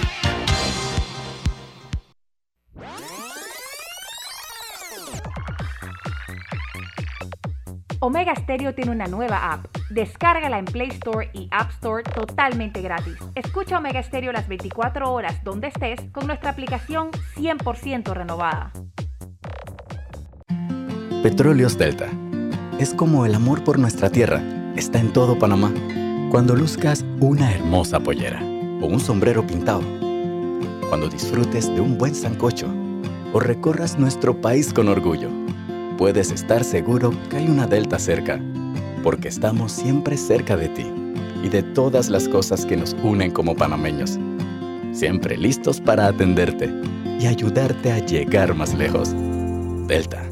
[8.02, 9.66] Omega Stereo tiene una nueva app.
[9.90, 13.16] Descárgala en Play Store y App Store totalmente gratis.
[13.34, 18.72] Escucha Omega Stereo las 24 horas donde estés con nuestra aplicación 100% renovada.
[21.22, 22.06] Petróleos Delta.
[22.78, 24.42] Es como el amor por nuestra tierra.
[24.76, 25.70] Está en todo Panamá.
[26.30, 29.82] Cuando luzcas una hermosa pollera o un sombrero pintado.
[30.88, 32.66] Cuando disfrutes de un buen sancocho
[33.34, 35.39] o recorras nuestro país con orgullo.
[36.00, 38.40] Puedes estar seguro que hay una Delta cerca,
[39.02, 40.90] porque estamos siempre cerca de ti
[41.44, 44.18] y de todas las cosas que nos unen como panameños.
[44.92, 46.72] Siempre listos para atenderte
[47.20, 49.14] y ayudarte a llegar más lejos.
[49.88, 50.26] Delta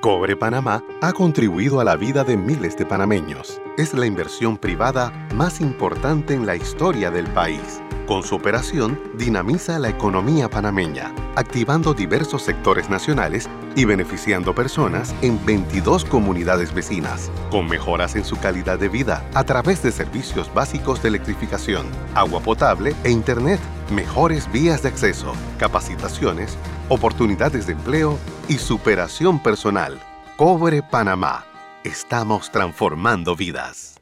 [0.00, 3.60] Cobre Panamá ha contribuido a la vida de miles de panameños.
[3.76, 7.82] Es la inversión privada más importante en la historia del país.
[8.06, 15.42] Con su operación, dinamiza la economía panameña, activando diversos sectores nacionales y beneficiando personas en
[15.46, 21.02] 22 comunidades vecinas, con mejoras en su calidad de vida a través de servicios básicos
[21.02, 23.58] de electrificación, agua potable e Internet,
[23.90, 26.58] mejores vías de acceso, capacitaciones,
[26.90, 29.98] oportunidades de empleo y superación personal.
[30.36, 31.46] Cobre Panamá.
[31.84, 33.93] Estamos transformando vidas.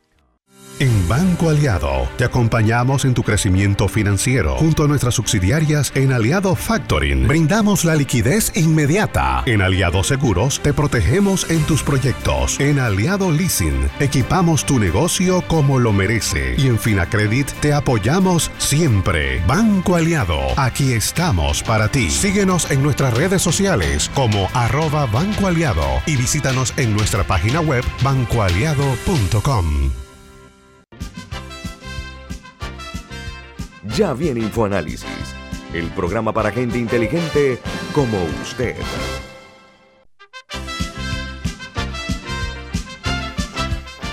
[0.79, 6.57] En Banco Aliado te acompañamos en tu crecimiento financiero junto a nuestras subsidiarias en Aliado
[6.57, 7.29] Factoring.
[7.29, 9.43] Brindamos la liquidez inmediata.
[9.47, 12.59] En Aliado Seguros te protegemos en tus proyectos.
[12.59, 16.55] En Aliado Leasing equipamos tu negocio como lo merece.
[16.59, 19.41] Y en Finacredit te apoyamos siempre.
[19.47, 22.11] Banco Aliado, aquí estamos para ti.
[22.11, 27.85] Síguenos en nuestras redes sociales como arroba Banco Aliado y visítanos en nuestra página web
[28.03, 29.93] bancoaliado.com.
[33.97, 35.35] Ya viene InfoAnálisis,
[35.75, 37.59] el programa para gente inteligente
[37.95, 38.75] como usted.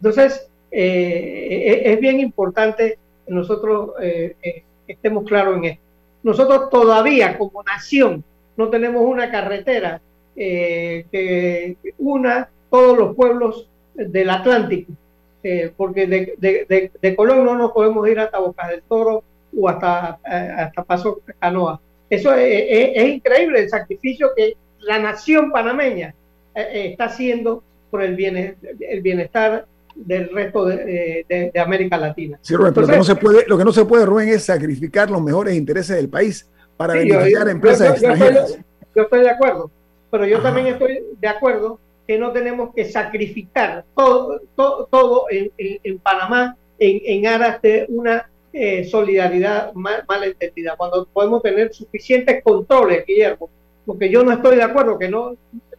[0.00, 5.82] Entonces, eh, es bien importante que nosotros eh, eh, estemos claros en esto.
[6.22, 8.24] Nosotros todavía como nación
[8.58, 10.00] no tenemos una carretera
[10.34, 14.92] que una todos los pueblos del Atlántico,
[15.76, 19.22] porque de, Colón no nos podemos ir hasta Boca del Toro
[19.56, 21.80] o hasta, hasta Paso Canoa.
[22.10, 26.14] Eso es, increíble el sacrificio que la nación panameña
[26.54, 32.38] está haciendo por el bienestar del resto de, América Latina.
[32.42, 34.44] Sí, Rubén, pero lo, que no se puede, lo que no se puede, Rubén, es
[34.44, 36.48] sacrificar los mejores intereses del país
[36.78, 38.58] para beneficiar a empresas extranjeras.
[38.94, 39.70] Yo estoy, de acuerdo,
[40.10, 45.98] pero yo también estoy de acuerdo que no tenemos que sacrificar todo, todo, en, en,
[45.98, 53.04] Panamá en, en, aras de una eh, solidaridad mal, entendida, cuando podemos tener suficientes controles,
[53.06, 53.50] Guillermo,
[53.84, 55.32] porque yo no estoy de acuerdo que no,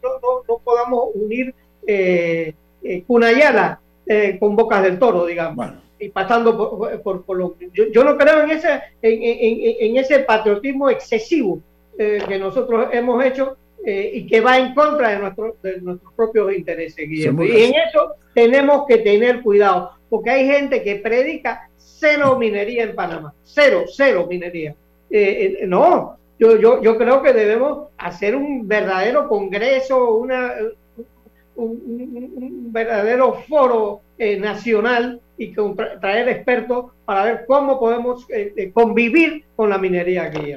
[0.03, 1.55] no, no, podamos unir
[1.87, 5.67] eh, eh Cunayala eh, con bocas del toro, digamos.
[5.99, 6.57] Y pasando
[7.03, 11.61] por, por, yo, no creo en ese, en, ese patriotismo excesivo
[11.97, 16.13] eh, que nosotros hemos hecho eh, y que va en contra de, nuestro, de nuestros
[16.13, 22.37] propios intereses, Y en eso tenemos que tener cuidado, porque hay gente que predica cero
[22.39, 24.75] minería en Panamá, cero, cero minería.
[25.67, 30.53] no, yo, yo, yo creo que debemos hacer un verdadero congreso, una,
[31.59, 35.55] un, verdadero foro eh, nacional y
[36.01, 40.53] traer expertos para ver cómo podemos eh, eh, convivir con la minería aquí.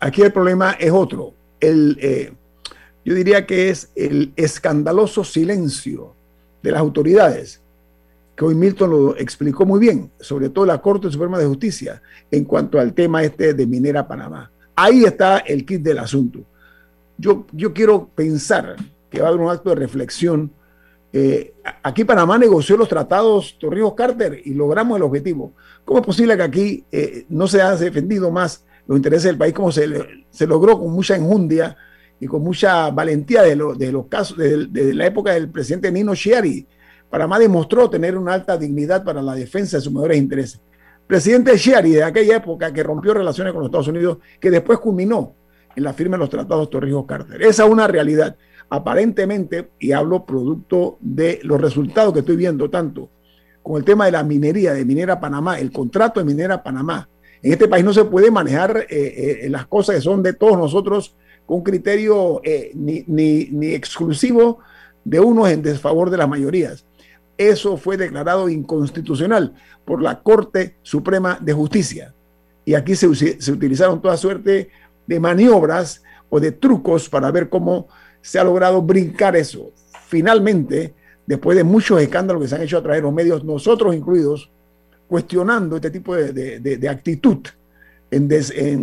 [0.00, 1.32] aquí el problema es otro.
[1.60, 2.34] El,
[3.04, 6.14] yo diría que es el escandaloso silencio
[6.62, 7.62] de las autoridades,
[8.36, 12.44] que hoy Milton lo explicó muy bien, sobre todo la Corte Suprema de Justicia, en
[12.44, 14.50] cuanto al tema este de Minera Panamá.
[14.74, 16.40] Ahí está el kit del asunto.
[17.16, 18.76] Yo, yo quiero pensar
[19.10, 20.50] que va a haber un acto de reflexión.
[21.16, 21.54] Eh,
[21.84, 25.52] aquí Panamá negoció los tratados Torrijos Carter y logramos el objetivo.
[25.84, 29.54] ¿Cómo es posible que aquí eh, no se haya defendido más los intereses del país
[29.54, 29.88] como se,
[30.28, 31.76] se logró con mucha enjundia
[32.18, 36.66] y con mucha valentía de, de los casos de, la época del presidente Nino Chiari?
[37.08, 40.60] Panamá demostró tener una alta dignidad para la defensa de sus mejores intereses.
[41.06, 45.36] Presidente Chiari de aquella época que rompió relaciones con los Estados Unidos, que después culminó
[45.76, 47.40] en la firma de los tratados Torrijos Carter.
[47.40, 48.36] Esa es una realidad
[48.74, 53.08] aparentemente, y hablo producto de los resultados que estoy viendo tanto
[53.62, 57.08] con el tema de la minería, de Minera Panamá, el contrato de Minera Panamá.
[57.40, 60.58] En este país no se puede manejar eh, eh, las cosas que son de todos
[60.58, 61.16] nosotros
[61.46, 64.58] con criterio eh, ni, ni exclusivo
[65.04, 66.84] de unos en desfavor de las mayorías.
[67.38, 69.54] Eso fue declarado inconstitucional
[69.84, 72.12] por la Corte Suprema de Justicia.
[72.64, 74.68] Y aquí se, se utilizaron toda suerte
[75.06, 77.88] de maniobras o de trucos para ver cómo
[78.24, 79.70] se ha logrado brincar eso.
[80.06, 80.94] Finalmente,
[81.26, 84.50] después de muchos escándalos que se han hecho a través de los medios, nosotros incluidos,
[85.06, 87.46] cuestionando este tipo de, actitud
[88.10, 88.28] en,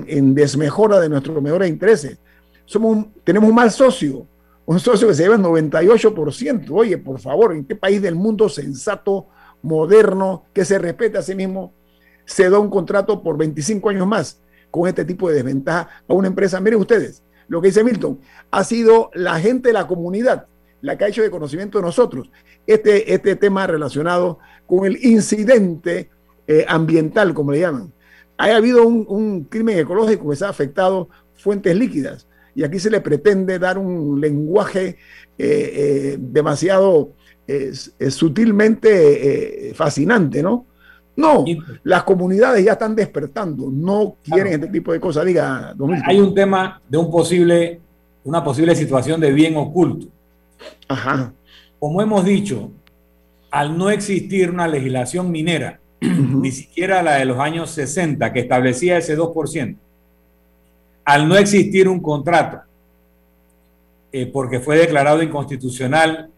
[0.08, 2.20] en, desmejora de nuestros mejores intereses.
[2.66, 4.28] Somos tenemos un mal socio,
[4.64, 6.68] un socio que se lleva el 98%.
[6.70, 9.26] Oye, por favor, ¿en qué país del mundo sensato,
[9.64, 11.74] moderno, que se respete a sí mismo,
[12.26, 14.40] se da un contrato por 25 años más
[14.70, 16.60] con este tipo de desventaja a una empresa?
[16.60, 18.20] Miren ustedes, lo que dice Milton,
[18.50, 20.48] ha sido la gente de la comunidad
[20.82, 22.30] la que ha hecho de conocimiento de nosotros
[22.68, 26.10] este, este tema relacionado con el incidente
[26.48, 27.94] eh, ambiental, como le llaman.
[28.38, 33.02] Ha habido un, crimen ecológico que se ha afectado fuentes líquidas y aquí se le
[33.02, 34.98] pretende dar un lenguaje
[35.38, 37.14] eh, eh, demasiado
[38.10, 40.68] sutilmente fascinante, ¿no?
[41.22, 41.46] No,
[41.84, 45.26] las comunidades ya están despertando, no quieren este tipo de cosas.
[45.26, 47.80] Diga, Hay un tema de un posible,
[48.24, 50.08] una posible situación de bien oculto.
[50.88, 51.32] Ajá.
[51.80, 52.72] Como hemos dicho,
[53.52, 58.98] al no existir una legislación minera, ni siquiera la de los años 60 que establecía
[58.98, 59.78] ese 2%,
[61.06, 62.62] al no existir un contrato,
[64.12, 66.31] eh, porque fue declarado inconstitucional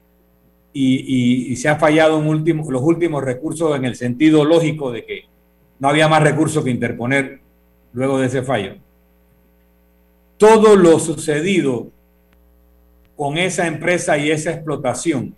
[0.73, 5.25] y, se han fallado los últimos recursos en el sentido lógico de que
[5.79, 7.39] no había más recursos que interponer
[7.93, 8.75] luego de ese fallo.
[10.37, 11.87] Todo lo sucedido
[13.15, 15.35] con esa empresa y esa explotación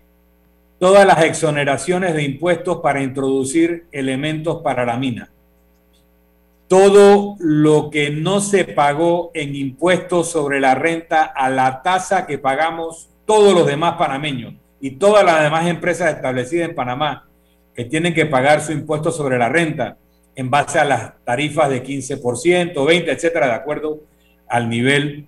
[0.80, 5.30] todas las exoneraciones de impuestos para introducir elementos para la mina.
[6.68, 12.38] Todo lo que no se pagó en impuestos sobre la renta a la tasa que
[12.38, 14.54] pagamos todos los demás panameños
[14.86, 17.28] y todas las demás empresas establecidas en Panamá
[17.74, 19.98] que tienen que pagar su impuesto sobre la renta
[20.36, 24.02] en base a las tarifas de 15%, 20, etcétera, de acuerdo
[24.48, 25.26] al nivel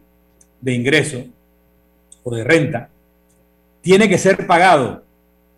[0.62, 1.26] de ingreso
[2.22, 2.89] o de renta,
[3.82, 5.03] tiene que ser pagado.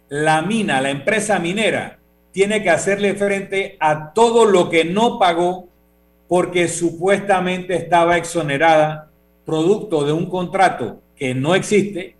[0.08, 2.00] La mina, la empresa minera,
[2.32, 5.68] tiene que hacerle frente a todo lo que no pagó
[6.30, 9.10] porque supuestamente estaba exonerada
[9.46, 12.16] producto de un contrato que no existe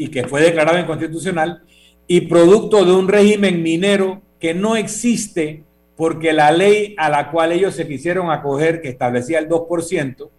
[0.00, 1.62] y que fue declarado inconstitucional
[2.06, 5.62] y producto de un régimen minero que no existe
[5.94, 10.30] porque la ley a la cual ellos se quisieron acoger, que establecía el 2%,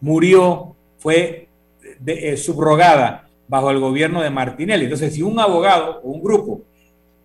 [0.00, 1.46] murió, fue
[2.04, 4.86] eh, subrogada bajo el gobierno de Martinelli.
[4.86, 6.62] Entonces, si un abogado o un grupo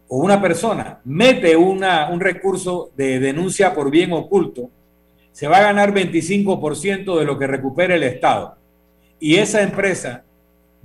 [0.08, 4.70] o una persona mete una, un recurso de denuncia por bien oculto,
[5.32, 8.56] se va a ganar 25% de lo que recupera el Estado.
[9.20, 10.26] Y esa empresa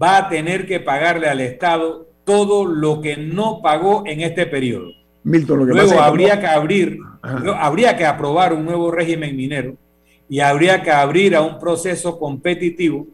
[0.01, 4.91] va a tener que pagarle al Estado todo lo que no pagó en este periodo.
[5.25, 9.77] Luego habría que abrir, habría que aprobar un nuevo régimen minero
[10.29, 13.07] y habría que abrir a un proceso competitivo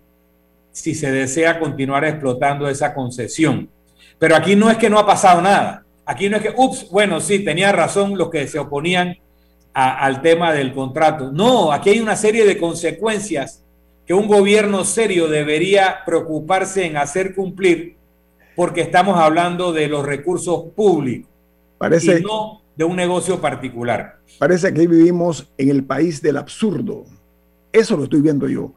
[0.71, 3.69] si se desea continuar explotando esa concesión.
[4.19, 5.85] Pero aquí no es que no ha pasado nada.
[6.05, 9.17] Aquí no es que, ups, bueno, sí, tenía razón los que se oponían
[9.73, 11.31] al tema del contrato.
[11.33, 13.63] No, aquí hay una serie de consecuencias
[14.07, 17.97] que un gobierno serio debería preocuparse en hacer cumplir
[18.57, 21.31] porque estamos hablando de los recursos públicos
[21.79, 24.19] parece, y no de un negocio particular.
[24.39, 27.05] Parece que vivimos en el país del absurdo.
[27.71, 28.73] Eso lo estoy viendo yo.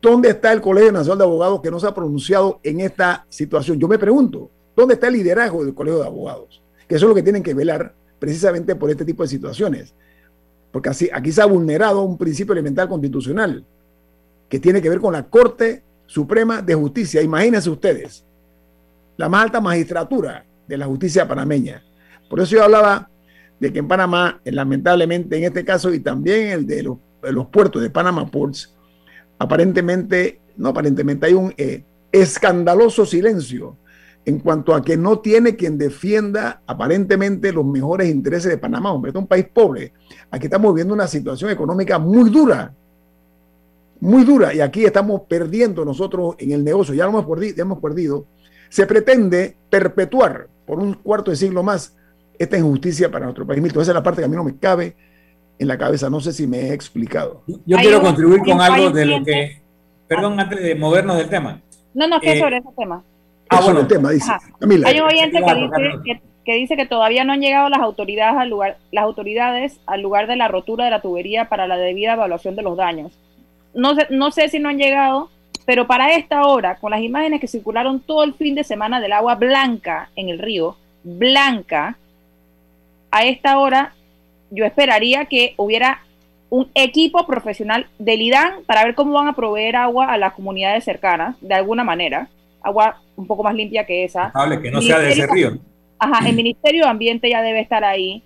[0.00, 3.78] ¿Dónde está el Colegio Nacional de Abogados que no se ha pronunciado en esta situación?
[3.78, 6.60] Yo me pregunto, ¿dónde está el liderazgo del Colegio de Abogados?
[6.88, 9.94] Que eso es lo que tienen que velar precisamente por este tipo de situaciones.
[10.72, 13.64] Porque así, aquí se ha vulnerado un principio elemental constitucional
[14.52, 17.22] que tiene que ver con la Corte Suprema de Justicia.
[17.22, 18.22] Imagínense ustedes,
[19.16, 21.82] la más alta magistratura de la justicia panameña.
[22.28, 23.08] Por eso yo hablaba
[23.58, 27.88] de que en Panamá, lamentablemente en este caso y también el de los, puertos de
[27.88, 28.76] Panama Ports,
[29.38, 31.82] aparentemente, no aparentemente, hay un eh,
[32.12, 33.78] escandaloso silencio
[34.26, 38.92] en cuanto a que no tiene quien defienda aparentemente los mejores intereses de Panamá.
[38.92, 39.94] Hombre, es un país pobre.
[40.30, 42.74] Aquí estamos viviendo una situación económica muy dura
[44.02, 47.78] muy dura y aquí estamos perdiendo nosotros en el negocio, ya lo hemos perdido, hemos
[47.78, 48.26] perdido.
[48.68, 51.96] Se pretende perpetuar por un cuarto de siglo más
[52.36, 53.62] esta injusticia para nuestro país.
[53.62, 54.96] Milton, esa es la parte que a mí no me cabe
[55.56, 57.44] en la cabeza, no sé si me he explicado.
[57.64, 59.62] Yo quiero contribuir con algo de lo que,
[60.08, 61.60] perdón, antes de movernos del tema.
[61.94, 63.04] No, no, que eh, sobre ese tema.
[63.50, 64.32] Ah, bueno, el tema, dice.
[64.84, 68.50] Hay un oyente que dice que, dice que todavía no han llegado las autoridades al
[68.50, 72.56] lugar, las autoridades al lugar de la rotura de la tubería para la debida evaluación
[72.56, 73.16] de los daños
[73.74, 75.30] no sé, no sé si no han llegado,
[75.64, 79.12] pero para esta hora, con las imágenes que circularon todo el fin de semana del
[79.12, 81.96] agua blanca en el río, blanca,
[83.10, 83.92] a esta hora
[84.50, 86.02] yo esperaría que hubiera
[86.50, 90.84] un equipo profesional del IDAN para ver cómo van a proveer agua a las comunidades
[90.84, 92.28] cercanas, de alguna manera,
[92.62, 94.30] agua un poco más limpia que esa.
[94.60, 95.58] que no sea de ese río.
[95.98, 98.22] Ajá, el Ministerio de Ambiente ya debe estar ahí.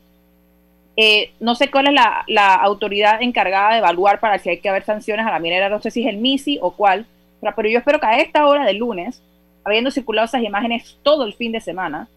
[0.97, 1.95] Eh, no sé cuál es
[2.29, 5.81] la, autoridad encargada de evaluar para si hay que haber sanciones a la minera, no
[5.81, 7.07] sé si es el MISI o cuál,
[7.41, 9.23] pero, yo espero que a esta hora del lunes,
[9.63, 12.09] habiendo circulado esas imágenes todo el fin de semana,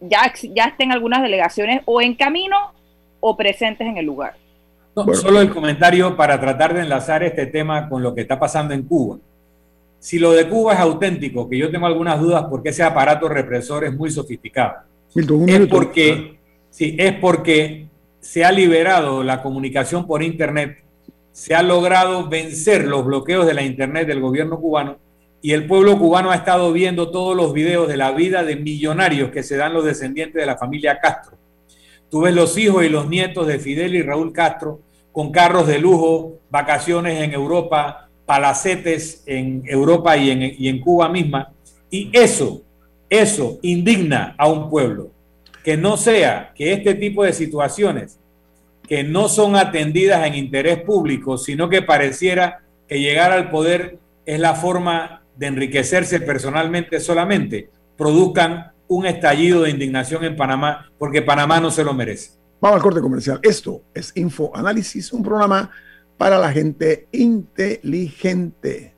[0.00, 2.72] ya, ya estén algunas delegaciones o en camino
[3.18, 4.34] o presentes en el lugar.
[5.14, 8.84] solo el comentario para tratar de enlazar este tema con lo que está pasando en
[8.84, 9.18] Cuba.
[9.98, 13.84] Si lo de Cuba es auténtico, que yo tengo algunas dudas porque ese aparato represor
[13.84, 14.76] es muy sofisticado,
[15.14, 16.38] es porque,
[16.70, 17.88] sí, es porque
[18.26, 20.82] se ha liberado la comunicación por Internet,
[21.30, 24.98] se ha logrado vencer los bloqueos de la Internet del gobierno cubano
[25.40, 29.30] y el pueblo cubano ha estado viendo todos los videos de la vida de millonarios
[29.30, 31.38] que se dan los descendientes de la familia Castro.
[32.10, 34.80] Tú ves los hijos y los nietos de Fidel y Raúl Castro
[35.12, 41.08] con carros de lujo, vacaciones en Europa, palacetes en Europa y en, y en Cuba
[41.08, 41.52] misma.
[41.90, 42.62] Y eso,
[43.08, 45.12] eso indigna a un pueblo
[45.66, 48.20] que no sea que este tipo de situaciones
[48.86, 54.38] que no son atendidas en interés público, sino que pareciera que llegar al poder es
[54.38, 61.58] la forma de enriquecerse personalmente solamente, produzcan un estallido de indignación en Panamá, porque Panamá
[61.58, 62.38] no se lo merece.
[62.60, 63.40] Vamos al corte comercial.
[63.42, 65.72] Esto es Info Análisis, un programa
[66.16, 68.94] para la gente inteligente.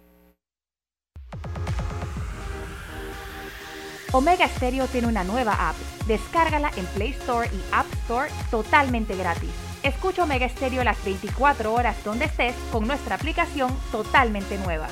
[4.13, 5.77] Omega Stereo tiene una nueva app.
[6.07, 9.51] Descárgala en Play Store y App Store totalmente gratis.
[9.83, 14.89] Escucha Omega Stereo las 24 horas donde estés con nuestra aplicación totalmente nueva.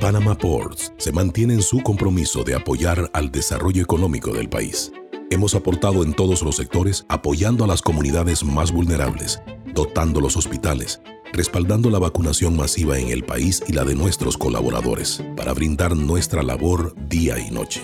[0.00, 4.90] Panama Ports se mantiene en su compromiso de apoyar al desarrollo económico del país.
[5.32, 9.40] Hemos aportado en todos los sectores apoyando a las comunidades más vulnerables,
[9.72, 11.00] dotando los hospitales,
[11.32, 16.42] respaldando la vacunación masiva en el país y la de nuestros colaboradores, para brindar nuestra
[16.42, 17.80] labor día y noche.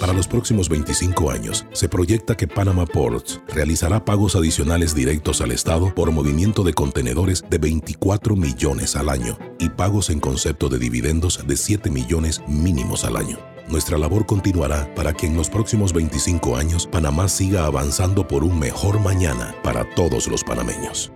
[0.00, 5.50] Para los próximos 25 años, se proyecta que Panama Ports realizará pagos adicionales directos al
[5.50, 10.78] Estado por movimiento de contenedores de 24 millones al año y pagos en concepto de
[10.78, 13.38] dividendos de 7 millones mínimos al año.
[13.68, 18.56] Nuestra labor continuará para que en los próximos 25 años Panamá siga avanzando por un
[18.56, 21.12] mejor mañana para todos los panameños.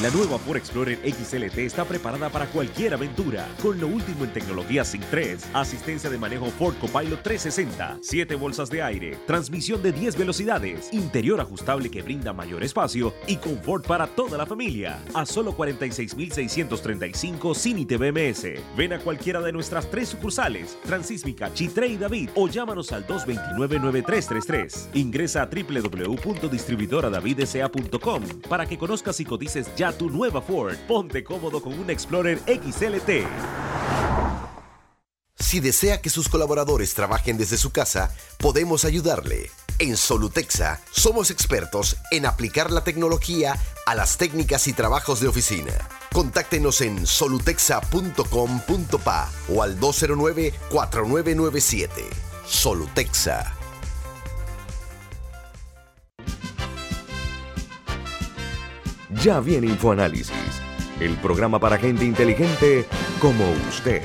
[0.00, 4.86] La nueva Ford Explorer XLT está preparada para cualquier aventura, con lo último en tecnología
[4.86, 10.16] Sync 3, asistencia de manejo Ford Copilot 360, 7 bolsas de aire, transmisión de 10
[10.16, 14.98] velocidades, interior ajustable que brinda mayor espacio y confort para toda la familia.
[15.12, 18.46] A solo 46,635 sin ITBMS.
[18.74, 24.86] Ven a cualquiera de nuestras tres sucursales, Transísmica, Chitre y David, o llámanos al 229-9333.
[24.94, 30.76] Ingresa a www.distribuidoradavidsa.com para que conozcas y codices ya tu nueva Ford.
[30.86, 33.26] Ponte cómodo con un Explorer XLT.
[35.36, 39.50] Si desea que sus colaboradores trabajen desde su casa, podemos ayudarle.
[39.80, 45.72] En Solutexa somos expertos en aplicar la tecnología a las técnicas y trabajos de oficina.
[46.12, 51.88] Contáctenos en solutexa.com.pa o al 209-4997.
[52.46, 53.61] Solutexa.
[59.22, 60.32] Ya viene InfoAnálisis,
[60.98, 62.84] el programa para gente inteligente
[63.20, 64.02] como usted.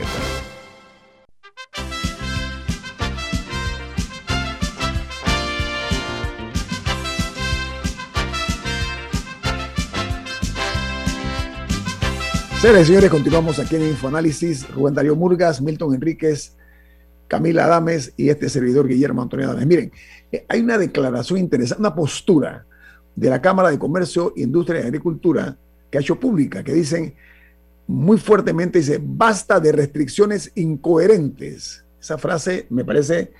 [12.62, 14.70] Señores señores, continuamos aquí en Infoanálisis.
[14.70, 16.56] Rubén Darío Murgas, Milton Enríquez,
[17.28, 19.66] Camila Adames y este servidor Guillermo Antonio Adames.
[19.66, 19.92] Miren,
[20.32, 22.68] eh, hay una declaración interesante, una postura
[23.18, 25.58] de la Cámara de Comercio, Industria y Agricultura
[25.90, 27.16] que ha hecho pública, que dicen
[27.88, 31.84] muy fuertemente, dice, basta de restricciones incoherentes.
[32.00, 33.32] Esa frase me parece,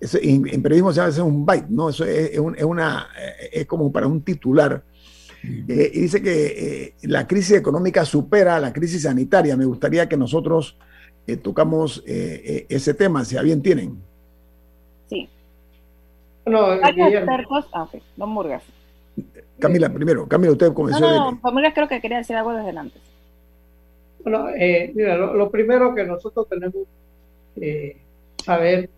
[0.00, 1.88] en, periodismo se llama un byte, ¿no?
[1.88, 3.08] Eso es, una,
[3.52, 4.84] es como para un titular.
[5.42, 9.56] Eh, y dice que eh, la crisis económica supera a la crisis sanitaria.
[9.56, 10.76] Me gustaría que nosotros
[11.26, 13.96] eh, tocamos ese tema, si a bien tienen.
[15.08, 15.28] Sí.
[16.46, 18.62] No, expertos, ah, no Murgas.
[19.58, 21.00] Camila, primero, Camila, usted comenzó.
[21.00, 23.00] No, no, Camila creo que quería decir algo desde antes.
[24.22, 26.86] Bueno, eh, mira, lo, primero que nosotros tenemos
[27.54, 27.96] que
[28.44, 28.90] saber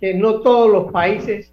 [0.00, 1.50] que no todos los países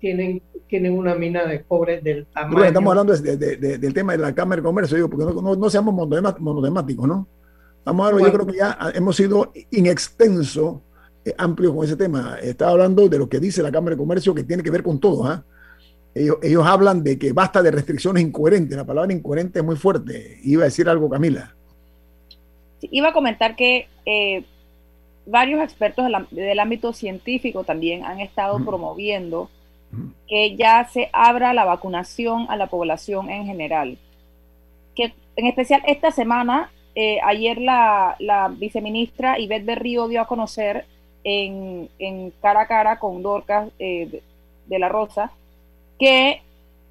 [0.00, 2.64] tienen, tienen una mina de cobre del tamaño.
[2.64, 7.06] estamos hablando del tema de la Cámara de Comercio, digo, porque no, no, seamos monotemáticos,
[7.06, 7.26] ¿no?
[7.84, 10.82] Vamos a ver, yo creo que ya hemos sido inextenso,
[11.24, 12.38] eh, amplio con ese tema.
[12.42, 14.98] Estaba hablando de lo que dice la Cámara de Comercio, que tiene que ver con
[14.98, 15.42] todo, ¿ah?
[16.18, 18.76] Ellos, hablan de que basta de restricciones incoherentes.
[18.76, 20.38] La palabra incoherente es muy fuerte.
[20.42, 21.54] Iba a decir algo, Camila.
[22.80, 24.44] iba a comentar que eh,
[25.26, 29.50] varios expertos del, ámbito científico también han estado promoviendo
[30.28, 33.98] que ya se abra la vacunación a la población en general.
[34.94, 38.16] Que en especial esta semana, eh, ayer la,
[38.58, 40.84] viceministra Ivette Berrío dio a conocer
[41.24, 41.88] en,
[42.42, 44.22] cara a cara con Dorcas eh,
[44.66, 45.32] de la Rosa
[45.98, 46.42] que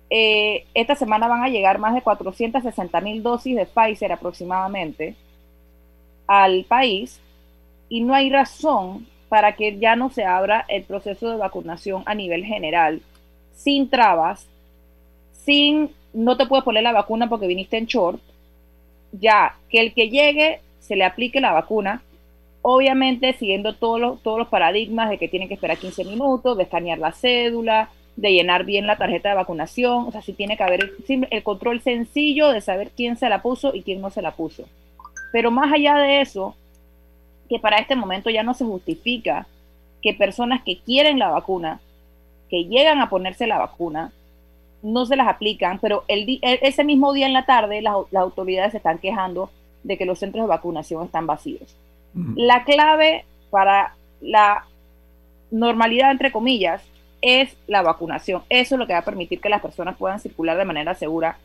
[0.09, 5.15] eh, esta semana van a llegar más de 460 mil dosis de Pfizer aproximadamente
[6.27, 7.19] al país
[7.89, 12.15] y no hay razón para que ya no se abra el proceso de vacunación a
[12.15, 13.01] nivel general,
[13.53, 14.47] sin trabas,
[15.33, 18.21] sin no te puedes poner la vacuna porque viniste en short,
[19.11, 22.01] ya que el que llegue se le aplique la vacuna,
[22.61, 26.63] obviamente siguiendo todos los, todos los paradigmas de que tiene que esperar 15 minutos, de
[26.63, 30.63] escanear la cédula, de llenar bien la tarjeta de vacunación, o sea, si tiene que
[30.63, 34.31] haber el, control sencillo de saber quién se la puso y quién no se la
[34.31, 34.65] puso.
[35.31, 36.55] Pero más allá de eso,
[37.47, 39.47] que para este momento ya no se justifica
[40.01, 41.79] que personas que quieren la vacuna,
[42.49, 44.11] que llegan a ponerse la vacuna,
[44.81, 48.77] no se las aplican, pero el, ese mismo día en la tarde las, autoridades se
[48.77, 49.51] están quejando
[49.83, 51.75] de que los centros de vacunación están vacíos.
[52.35, 54.65] La clave para la
[55.51, 56.81] normalidad, entre comillas,
[57.21, 58.43] es la vacunación.
[58.49, 61.37] Eso es lo que va a permitir que las personas puedan circular de manera segura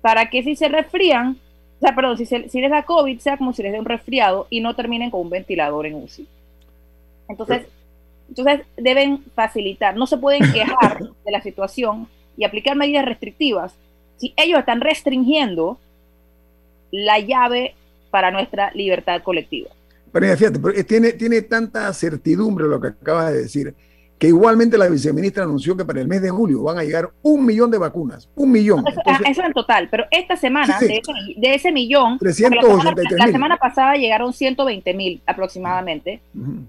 [0.00, 1.38] para que si se resfrían
[1.76, 4.46] o sea, perdón, si, si les da COVID, sea como si les dé un resfriado
[4.48, 6.26] y no terminen con un ventilador en UCI.
[7.28, 7.66] Entonces,
[8.28, 13.74] entonces deben facilitar, no se pueden quejar de la situación y aplicar medidas restrictivas
[14.16, 15.78] si ellos están restringiendo
[16.90, 17.74] la llave
[18.10, 19.70] para nuestra libertad colectiva.
[20.12, 23.74] Pero fíjate, tiene, tiene tanta certidumbre lo que acabas de decir
[24.18, 27.44] que igualmente la viceministra anunció que para el mes de julio van a llegar un
[27.44, 28.84] millón de vacunas, un millón.
[29.28, 35.20] Eso, en total, pero esta semana, De, ese, millón, la, semana, pasada llegaron 120 mil
[35.26, 36.20] aproximadamente,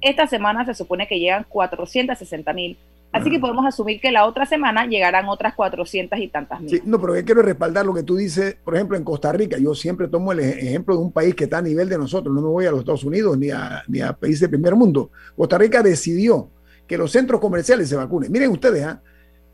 [0.01, 2.77] esta semana se supone que llegan 460 mil,
[3.13, 6.69] así que podemos asumir que la otra semana llegarán otras 400 y tantas mil.
[6.69, 9.57] Sí, no, pero yo quiero respaldar lo que tú dices, por ejemplo, en Costa Rica,
[9.57, 12.41] yo siempre tomo el ejemplo de un país que está a nivel de nosotros, no
[12.41, 15.11] me voy a los Estados Unidos ni a, ni a países del primer mundo.
[15.35, 16.49] Costa Rica decidió
[16.87, 18.31] que los centros comerciales se vacunen.
[18.31, 19.01] Miren ustedes, ¿ah?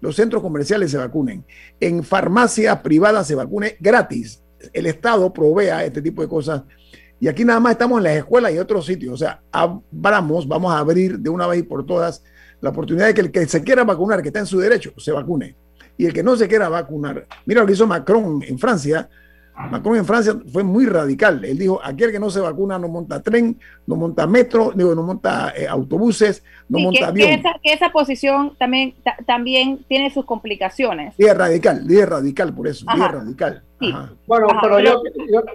[0.01, 1.45] los centros comerciales se vacunen.
[1.79, 4.41] En farmacias privadas se vacune gratis.
[4.71, 6.63] El Estado provea este tipo de cosas.
[7.19, 9.13] Y aquí nada más estamos en las escuelas y otros sitios.
[9.13, 12.23] O sea, abramos, vamos a abrir de una vez y por todas
[12.59, 15.11] la oportunidad de que el que se quiera vacunar, que está en su derecho, se
[15.11, 15.55] vacune.
[15.97, 19.09] Y el que no se quiera vacunar, mira lo que hizo Macron en Francia,
[19.55, 21.43] Macron en Francia fue muy radical.
[21.45, 25.03] Él dijo, aquel que no se vacuna no monta tren, no monta metro, digo, no
[25.03, 27.41] monta eh, autobuses, no monta avión.
[27.61, 28.95] Que esa, posición también,
[29.25, 31.13] también tiene sus complicaciones.
[31.17, 33.63] es radical, es radical por eso, es radical.
[34.25, 35.03] Bueno, pero, yo,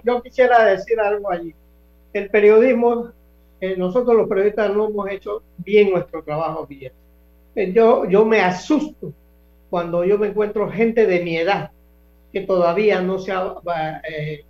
[0.03, 1.53] yo, quisiera decir algo allí.
[2.13, 3.09] El periodismo,
[3.59, 6.93] eh, nosotros los periodistas no hemos hecho bien nuestro trabajo bien.
[7.55, 9.11] Eh, yo, yo me asusto
[9.69, 11.71] cuando yo me encuentro gente de mi edad
[12.31, 13.55] que todavía no se ha
[14.09, 14.45] eh,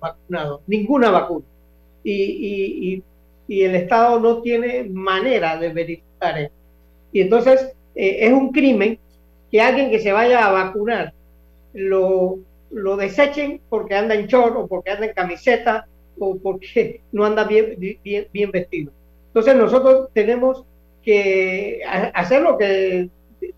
[0.00, 1.46] vacunado, ninguna vacuna.
[2.04, 3.02] Y,
[3.48, 6.54] el Estado no tiene manera de verificar eso.
[7.12, 8.98] Y entonces eh, es un crimen
[9.50, 11.12] que alguien que se vaya a vacunar
[11.72, 12.38] lo,
[12.70, 15.88] lo desechen porque anda en short o porque anda en camiseta
[16.20, 18.92] o porque no anda bien, bien, bien vestido.
[19.28, 20.64] Entonces nosotros tenemos
[21.02, 21.80] que
[22.14, 23.08] hacer lo que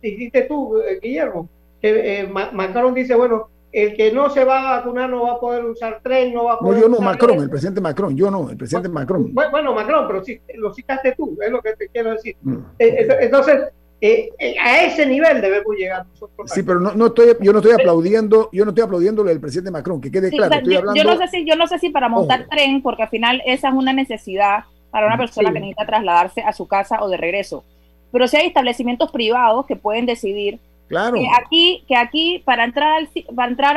[0.01, 1.49] dijiste tú, eh, Guillermo,
[1.83, 5.65] eh, Macron dice, bueno, el que no se va a vacunar no va a poder
[5.65, 6.75] usar tren, no va a poder...
[6.75, 9.33] No, yo no, Macron, el presidente Macron, yo no, el presidente Macron.
[9.33, 12.37] Bueno, Macron, pero si, lo citaste tú, es lo que te quiero decir.
[12.43, 12.57] Mm.
[12.79, 13.63] Eh, entonces,
[14.01, 14.31] eh,
[14.61, 16.51] a ese nivel debemos llegar nosotros.
[16.51, 19.71] Sí, pero no, no estoy, yo no estoy aplaudiendo, yo no estoy aplaudiendo del presidente
[19.71, 20.55] Macron, que quede claro.
[20.55, 21.03] estoy yo, hablando...
[21.03, 23.69] yo, no sé si, yo no sé si para montar tren, porque al final esa
[23.69, 27.65] es una necesidad para una persona que necesita trasladarse a su casa o de regreso.
[28.13, 30.61] Pero si hay establecimientos privados que pueden decidir
[30.93, 31.15] Claro.
[31.15, 33.09] Que aquí, que aquí para entrar,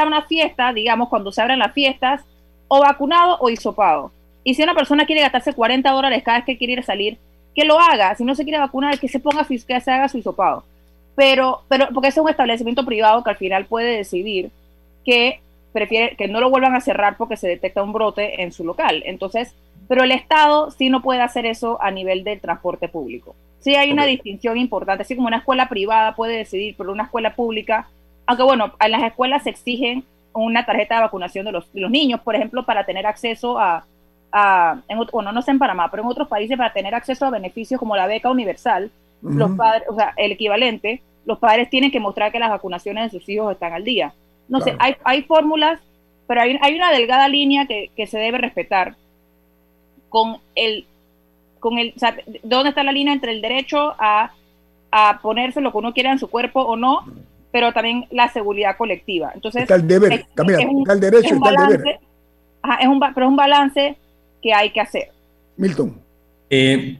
[0.01, 2.25] a una fiesta, digamos, cuando se abren las fiestas,
[2.67, 4.11] o vacunado o hisopado.
[4.43, 7.17] Y si una persona quiere gastarse 40 dólares cada vez que quiere salir,
[7.55, 8.15] que lo haga.
[8.15, 10.65] Si no se quiere vacunar, que se ponga que se haga su hisopado.
[11.15, 14.51] Pero, pero, porque es un establecimiento privado que al final puede decidir
[15.05, 15.39] que
[15.71, 19.03] prefiere que no lo vuelvan a cerrar porque se detecta un brote en su local.
[19.05, 19.55] Entonces,
[19.87, 23.35] pero el Estado sí no puede hacer eso a nivel del transporte público.
[23.59, 27.35] Sí hay una distinción importante, así como una escuela privada puede decidir por una escuela
[27.35, 27.87] pública,
[28.25, 32.35] aunque bueno, en las escuelas se exigen una tarjeta de vacunación de los, niños, por
[32.35, 33.85] ejemplo, para tener acceso a,
[34.87, 37.79] en, bueno, no sé en Panamá, pero en otros países para tener acceso a beneficios
[37.79, 42.31] como la beca universal, los padres, o sea, el equivalente, los padres tienen que mostrar
[42.31, 44.13] que las vacunaciones de sus hijos están al día.
[44.47, 45.79] No sé, hay, hay fórmulas,
[46.27, 48.95] pero hay, hay una delgada línea que, que se debe respetar
[50.15, 50.85] con el
[51.59, 51.93] con el,
[52.43, 54.31] dónde está la línea entre el derecho a,
[55.21, 57.05] ponerse lo que uno quiera en su cuerpo o no,
[57.51, 59.31] pero también la seguridad colectiva.
[59.35, 61.99] Entonces, está el deber, es, está el derecho, está el deber.
[62.79, 63.97] es un, pero es un balance
[64.41, 65.09] que hay que hacer.
[65.57, 65.99] Milton.
[66.49, 66.97] Eh,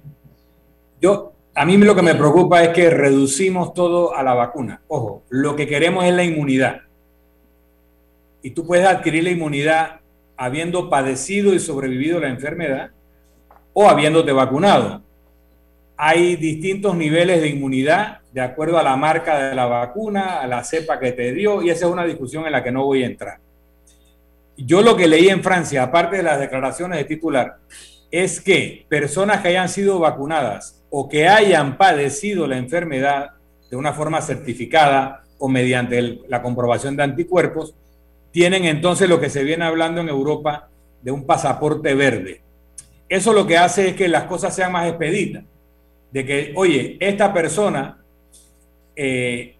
[0.99, 4.81] yo, a mí lo que me preocupa es que reducimos todo a la vacuna.
[4.89, 6.81] Ojo, lo que queremos es la inmunidad.
[8.41, 10.01] Y tú puedes adquirir la inmunidad
[10.35, 12.91] habiendo padecido y sobrevivido la enfermedad
[13.77, 15.01] o habiéndote vacunado.
[15.97, 20.63] Hay distintos niveles de inmunidad de acuerdo a la marca de la vacuna, a la
[20.63, 23.05] cepa que te dio, y esa es una discusión en la que no voy a
[23.05, 23.37] entrar.
[24.57, 27.57] Yo lo que leí en Francia, aparte de las declaraciones de titular,
[28.11, 33.31] es que personas que hayan sido vacunadas o que hayan padecido la enfermedad
[33.69, 37.75] de una forma certificada o mediante la comprobación de anticuerpos,
[38.31, 40.69] tienen entonces lo que se viene hablando en Europa
[41.01, 42.44] de un pasaporte verde.
[43.07, 45.43] Eso lo que hace es que las cosas sean más expeditas.
[46.11, 47.97] De que, oye, esta persona
[48.95, 49.55] eh,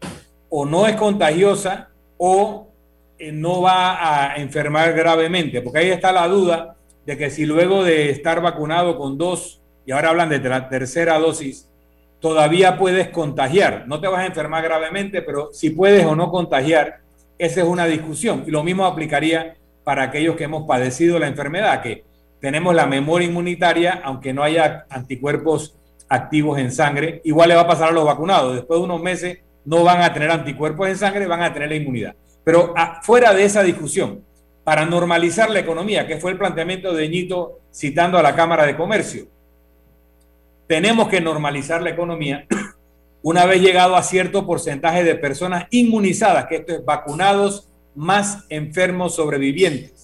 [0.49, 2.69] o no es contagiosa o
[3.19, 6.75] eh, no va a enfermar gravemente, porque ahí está la duda
[7.05, 11.19] de que si luego de estar vacunado con dos, y ahora hablan de la tercera
[11.19, 11.69] dosis,
[12.19, 13.83] todavía puedes contagiar.
[13.87, 16.99] No te vas a enfermar gravemente, pero si puedes o no contagiar,
[17.37, 18.43] esa es una discusión.
[18.47, 22.03] Y lo mismo aplicaría para aquellos que hemos padecido la enfermedad, que
[22.45, 27.67] tenemos la memoria inmunitaria, aunque no haya anticuerpos activos en sangre, igual le va a
[27.67, 28.53] pasar a los vacunados.
[28.53, 31.75] Después de unos meses no van a tener anticuerpos en sangre, van a tener la
[31.75, 32.15] inmunidad.
[32.43, 34.23] Pero ah, fuera de esa discusión,
[34.63, 38.77] para normalizar la economía, que fue el planteamiento de Ñito citando a la Cámara de
[38.77, 39.25] Comercio,
[40.67, 42.45] tenemos que normalizar la economía
[43.23, 49.15] una vez llegado a cierto porcentaje de personas inmunizadas, que esto es vacunados más enfermos
[49.15, 49.94] sobrevivientes,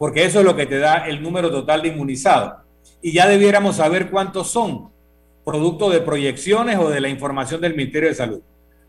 [0.00, 2.54] porque eso es lo que te da el número total de inmunizados.
[3.02, 4.88] Y ya debiéramos saber cuántos son,
[5.44, 8.40] producto de proyecciones o de la información del Ministerio de Salud.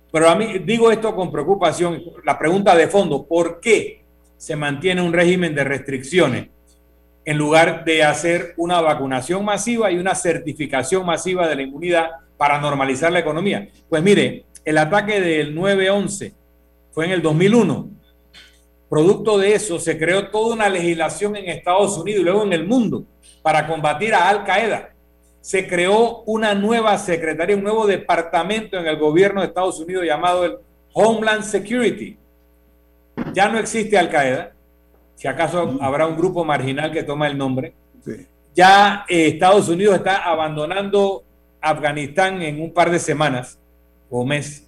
[0.09, 4.05] Pero a mí digo esto con preocupación, la pregunta de fondo, ¿por qué
[4.37, 6.47] se mantiene un régimen de restricciones
[7.25, 12.61] en lugar de hacer una vacunación masiva y una certificación masiva de la inmunidad para
[12.61, 13.67] normalizar la economía?
[13.89, 16.31] Pues mire, el ataque del 9-11
[16.93, 18.00] fue en el 2001.
[18.91, 22.67] Producto de eso se creó toda una legislación en Estados Unidos y luego en el
[22.67, 23.05] mundo
[23.41, 24.89] para combatir a Al Qaeda.
[25.39, 30.43] Se creó una nueva secretaría, un nuevo departamento en el gobierno de Estados Unidos llamado
[30.43, 30.57] el
[30.91, 32.17] Homeland Security.
[33.33, 34.51] Ya no existe Al Qaeda,
[35.15, 37.73] si acaso habrá un grupo marginal que toma el nombre.
[38.53, 41.23] Ya eh, Estados Unidos está abandonando
[41.61, 43.57] Afganistán en un par de semanas
[44.09, 44.67] o mes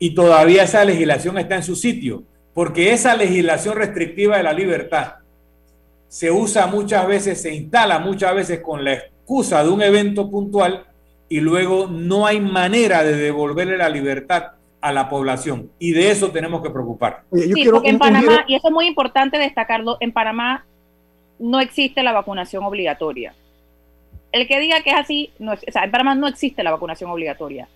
[0.00, 5.14] y todavía esa legislación está en su sitio, porque esa legislación restrictiva de la libertad
[6.08, 10.84] se usa muchas veces, se instala muchas veces con la excusa de un evento puntual
[11.28, 16.30] y luego no hay manera de devolverle la libertad a la población y de eso
[16.30, 17.22] tenemos que preocupar.
[17.32, 20.66] sí, porque en Panamá, y eso es muy importante destacarlo, en Panamá
[21.38, 23.34] no existe la vacunación obligatoria.
[24.32, 27.10] El que diga que es así, no, o sea, en Panamá no existe la vacunación
[27.10, 27.68] obligatoria.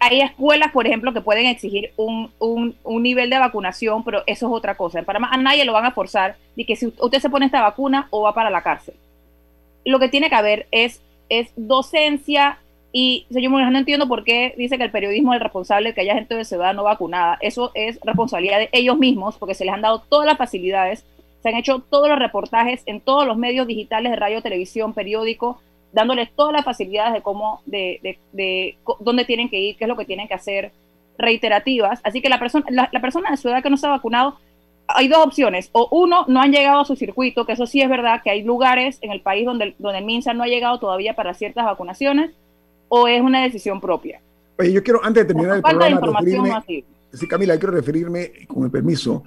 [0.00, 4.46] Hay escuelas, por ejemplo, que pueden exigir un, un, un, nivel de vacunación, pero eso
[4.46, 4.98] es otra cosa.
[4.98, 7.62] En Panamá a nadie lo van a forzar de que si usted se pone esta
[7.62, 8.94] vacuna o va para la cárcel.
[9.84, 12.58] Lo que tiene que haber es, es docencia
[12.92, 16.00] y señor no entiendo por qué dice que el periodismo es el responsable de que
[16.00, 17.38] haya gente de ciudad no vacunada.
[17.40, 21.04] Eso es responsabilidad de ellos mismos porque se les han dado todas las facilidades,
[21.42, 25.60] se han hecho todos los reportajes en todos los medios digitales de radio, televisión, periódico,
[25.92, 29.88] dándoles todas las facilidades de cómo, de, de, de, dónde tienen que ir, qué es
[29.88, 30.72] lo que tienen que hacer,
[31.16, 32.00] reiterativas.
[32.04, 34.38] Así que la persona, la, la persona de ciudad que no se ha vacunado,
[34.88, 35.68] hay dos opciones.
[35.72, 38.42] O uno, no han llegado a su circuito, que eso sí es verdad, que hay
[38.42, 42.32] lugares en el país donde, donde el MINSA no ha llegado todavía para ciertas vacunaciones
[42.88, 44.20] o es una decisión propia?
[44.58, 48.70] Oye, yo quiero, antes de terminar el programa, referirme, sí, Camila, quiero referirme, con el
[48.70, 49.22] permiso,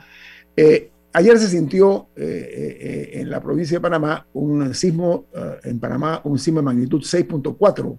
[0.57, 5.25] eh, ayer se sintió eh, eh, en la provincia de Panamá un sismo,
[5.63, 7.97] en Panamá, un sismo de magnitud 6.4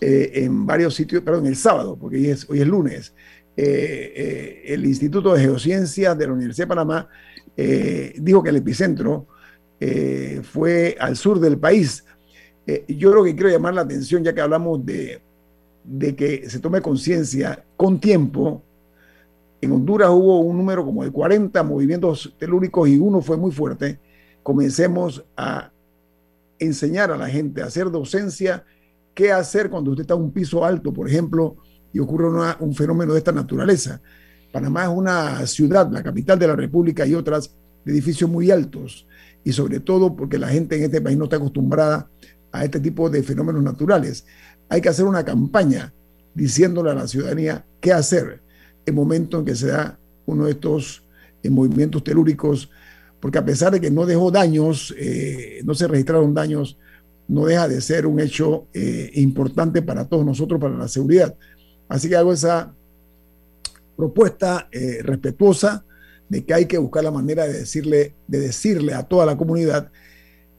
[0.00, 3.14] en varios sitios, perdón, el sábado, porque hoy es, hoy es lunes.
[3.56, 7.08] el Instituto de Geociencias de la Universidad de Panamá
[8.18, 9.28] dijo que el epicentro
[10.42, 12.04] fue al sur del país,
[12.66, 15.20] eh, yo creo que quiero llamar la atención, ya que hablamos de,
[15.84, 18.62] de que se tome conciencia con tiempo.
[19.64, 23.98] En Honduras hubo un número como de 40 movimientos telúricos y uno fue muy fuerte.
[24.42, 25.72] Comencemos a
[26.58, 28.62] enseñar a la gente a hacer docencia,
[29.14, 31.56] qué hacer cuando usted está en un piso alto, por ejemplo,
[31.94, 32.28] y ocurre
[32.60, 34.02] un fenómeno de esta naturaleza.
[34.52, 37.56] Panamá es una ciudad, la capital de la República y otras
[37.86, 39.06] de edificios muy altos,
[39.44, 42.10] y sobre todo porque la gente en este país no está acostumbrada
[42.52, 44.26] a este tipo de fenómenos naturales.
[44.68, 45.94] Hay que hacer una campaña
[46.34, 48.43] diciéndole a la ciudadanía qué hacer
[48.86, 51.02] en momento en que se da uno de estos
[51.42, 52.70] eh, movimientos telúricos,
[53.20, 56.78] porque a pesar de que no dejó daños, eh, no se registraron daños,
[57.26, 61.34] no deja de ser un hecho eh, importante para todos nosotros, para la seguridad.
[61.88, 62.74] Así que hago esa
[63.96, 64.68] propuesta
[65.02, 65.84] respetuosa
[66.28, 69.90] de que hay que buscar la manera de decirle, de decirle a toda la comunidad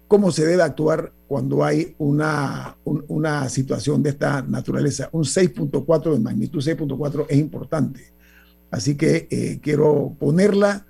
[0.07, 5.09] cómo se debe actuar cuando hay una, una situación de esta naturaleza.
[5.11, 8.14] Un 6.4 de magnitud 6.4 es importante.
[8.71, 10.85] Así que eh, quiero ponerla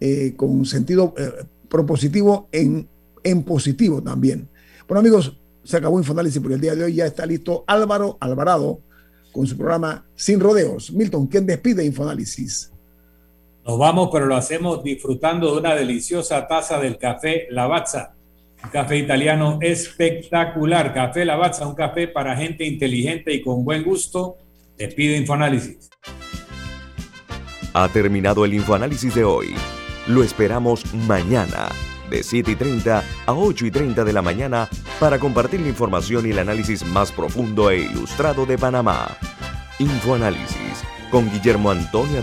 [0.00, 1.30] eh, con sentido eh,
[1.68, 2.88] propositivo en,
[3.22, 4.48] en positivo también.
[4.88, 6.94] Bueno amigos, se acabó Infoanálisis por el día de hoy.
[6.94, 8.80] Ya está listo Álvaro Alvarado
[9.32, 10.92] con su programa Sin Rodeos.
[10.92, 12.72] Milton, ¿quién despide Infoanálisis?
[13.64, 18.14] Nos vamos, pero lo hacemos disfrutando de una deliciosa taza del café Lavazza
[18.62, 20.92] un café italiano espectacular.
[20.92, 24.36] Café Lavazza, un café para gente inteligente y con buen gusto.
[24.76, 25.88] Te pido Infoanálisis.
[27.72, 29.54] Ha terminado el Infoanálisis de hoy.
[30.08, 31.68] Lo esperamos mañana,
[32.10, 34.68] de 7 y 30 a 8 y 30 de la mañana,
[34.98, 39.16] para compartir la información y el análisis más profundo e ilustrado de Panamá.
[39.78, 42.22] Infoanálisis con Guillermo Antonio